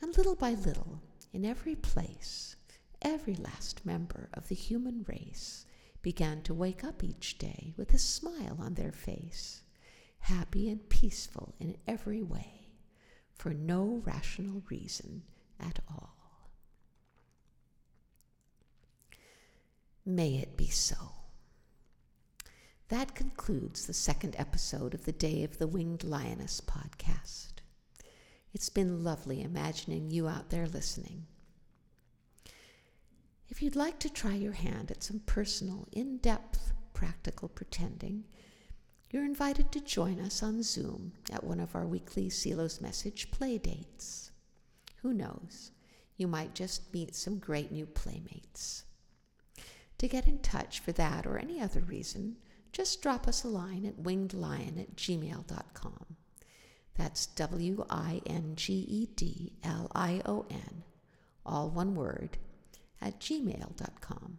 And 0.00 0.16
little 0.16 0.34
by 0.34 0.50
little, 0.50 1.00
in 1.32 1.44
every 1.44 1.74
place, 1.74 2.56
every 3.02 3.34
last 3.34 3.84
member 3.84 4.28
of 4.34 4.48
the 4.48 4.54
human 4.54 5.04
race 5.08 5.64
began 6.02 6.42
to 6.42 6.54
wake 6.54 6.84
up 6.84 7.02
each 7.02 7.38
day 7.38 7.74
with 7.76 7.92
a 7.92 7.98
smile 7.98 8.58
on 8.60 8.74
their 8.74 8.92
face, 8.92 9.62
happy 10.20 10.68
and 10.68 10.88
peaceful 10.88 11.54
in 11.58 11.76
every 11.86 12.22
way, 12.22 12.68
for 13.34 13.52
no 13.52 14.02
rational 14.04 14.62
reason 14.70 15.22
at 15.58 15.80
all. 15.88 16.14
May 20.04 20.36
it 20.36 20.56
be 20.56 20.68
so. 20.68 21.17
That 22.88 23.14
concludes 23.14 23.86
the 23.86 23.92
second 23.92 24.34
episode 24.38 24.94
of 24.94 25.04
the 25.04 25.12
Day 25.12 25.44
of 25.44 25.58
the 25.58 25.66
Winged 25.66 26.04
Lioness 26.04 26.62
podcast. 26.62 27.60
It's 28.54 28.70
been 28.70 29.04
lovely 29.04 29.42
imagining 29.42 30.10
you 30.10 30.26
out 30.26 30.48
there 30.48 30.66
listening. 30.66 31.26
If 33.50 33.60
you'd 33.60 33.76
like 33.76 33.98
to 33.98 34.08
try 34.08 34.32
your 34.36 34.54
hand 34.54 34.90
at 34.90 35.02
some 35.02 35.20
personal, 35.26 35.86
in 35.92 36.16
depth, 36.16 36.72
practical 36.94 37.48
pretending, 37.50 38.24
you're 39.10 39.26
invited 39.26 39.70
to 39.72 39.80
join 39.80 40.18
us 40.18 40.42
on 40.42 40.62
Zoom 40.62 41.12
at 41.30 41.44
one 41.44 41.60
of 41.60 41.76
our 41.76 41.86
weekly 41.86 42.30
Silo's 42.30 42.80
Message 42.80 43.30
play 43.30 43.58
dates. 43.58 44.30
Who 45.02 45.12
knows? 45.12 45.72
You 46.16 46.26
might 46.26 46.54
just 46.54 46.90
meet 46.94 47.14
some 47.14 47.38
great 47.38 47.70
new 47.70 47.84
playmates. 47.84 48.84
To 49.98 50.08
get 50.08 50.26
in 50.26 50.38
touch 50.38 50.80
for 50.80 50.92
that 50.92 51.26
or 51.26 51.36
any 51.36 51.60
other 51.60 51.80
reason, 51.80 52.36
just 52.78 53.02
drop 53.02 53.26
us 53.26 53.42
a 53.42 53.48
line 53.48 53.84
at 53.84 54.04
wingedlion 54.04 54.80
at 54.80 54.94
gmail.com. 54.94 56.06
That's 56.96 57.26
W 57.26 57.84
I 57.90 58.22
N 58.24 58.52
G 58.54 58.72
E 58.72 59.08
D 59.16 59.54
L 59.64 59.90
I 59.96 60.22
O 60.24 60.46
N, 60.48 60.84
all 61.44 61.70
one 61.70 61.96
word, 61.96 62.38
at 63.02 63.18
gmail.com. 63.18 64.38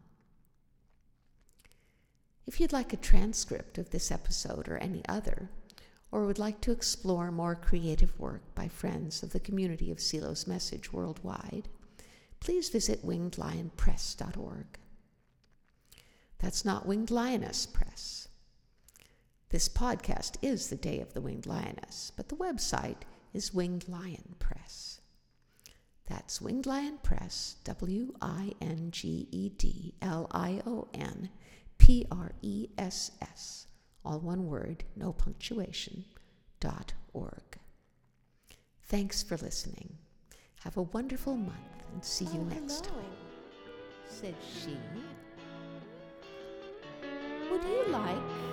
If 2.47 2.61
you'd 2.61 2.71
like 2.71 2.93
a 2.93 2.97
transcript 2.97 3.77
of 3.77 3.89
this 3.89 4.09
episode 4.09 4.69
or 4.69 4.77
any 4.77 5.03
other, 5.09 5.49
or 6.09 6.25
would 6.25 6.39
like 6.39 6.61
to 6.61 6.71
explore 6.71 7.33
more 7.33 7.55
creative 7.55 8.17
work 8.17 8.55
by 8.55 8.69
friends 8.69 9.21
of 9.21 9.33
the 9.33 9.41
community 9.41 9.91
of 9.91 9.99
Silo's 9.99 10.47
Message 10.47 10.93
worldwide, 10.93 11.67
please 12.39 12.69
visit 12.69 13.05
wingedlionpress.org. 13.05 14.79
That's 16.39 16.63
not 16.63 16.85
Winged 16.85 17.11
Lioness 17.11 17.65
Press. 17.65 18.18
This 19.49 19.67
podcast 19.67 20.35
is 20.43 20.69
the 20.69 20.75
Day 20.75 20.99
of 21.01 21.15
the 21.15 21.21
Winged 21.21 21.47
Lioness, 21.47 22.11
but 22.15 22.29
the 22.29 22.35
website 22.35 23.01
is 23.33 23.51
Winged 23.51 23.89
Lion 23.89 24.35
Press. 24.37 25.01
That's 26.05 26.39
Winged 26.39 26.67
Lion 26.67 26.99
Press, 27.01 27.55
W 27.63 28.13
I 28.21 28.51
N 28.61 28.91
G 28.91 29.27
E 29.31 29.49
D 29.49 29.95
L 30.03 30.27
I 30.29 30.61
O 30.67 30.87
N 30.93 31.31
P 31.79 32.05
R 32.11 32.31
E 32.43 32.67
S 32.77 33.09
S, 33.23 33.65
all 34.05 34.19
one 34.19 34.45
word, 34.45 34.83
no 34.95 35.13
punctuation, 35.13 36.05
dot 36.59 36.93
org. 37.13 37.57
Thanks 38.83 39.23
for 39.23 39.35
listening. 39.37 39.97
Have 40.59 40.77
a 40.77 40.83
wonderful 40.83 41.35
month 41.35 41.57
and 41.91 42.05
see 42.05 42.25
you 42.25 42.41
oh, 42.41 42.53
next 42.53 42.85
hello, 42.85 42.99
time, 42.99 43.11
said 44.05 44.35
she. 44.63 44.77
Would 47.49 47.63
you 47.63 47.85
like 47.87 48.48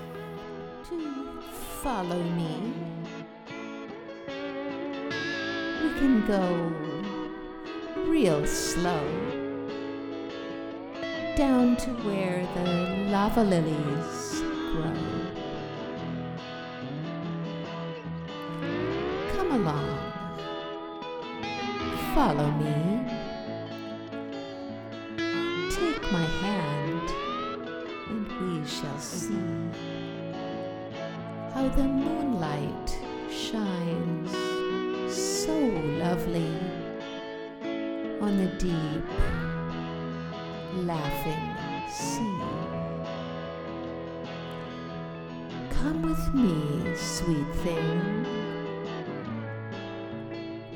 to 0.88 1.40
follow 1.82 2.22
me? 2.22 2.72
We 5.82 5.88
can 5.98 6.24
go 6.26 6.72
real 8.04 8.46
slow 8.46 9.04
down 11.36 11.76
to 11.76 11.90
where 12.06 12.46
the 12.54 13.10
lava 13.10 13.42
lilies 13.42 14.42
grow. 14.72 14.94
Come 19.36 19.52
along, 19.52 19.98
follow 22.14 22.50
me. 22.52 22.85
Me, 46.36 46.94
sweet 46.94 47.50
thing. 47.64 48.26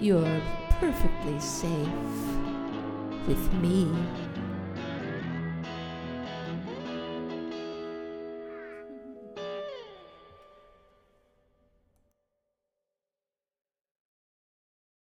You're 0.01 0.41
perfectly 0.81 1.39
safe 1.39 1.69
with 3.29 3.53
me. 3.55 3.87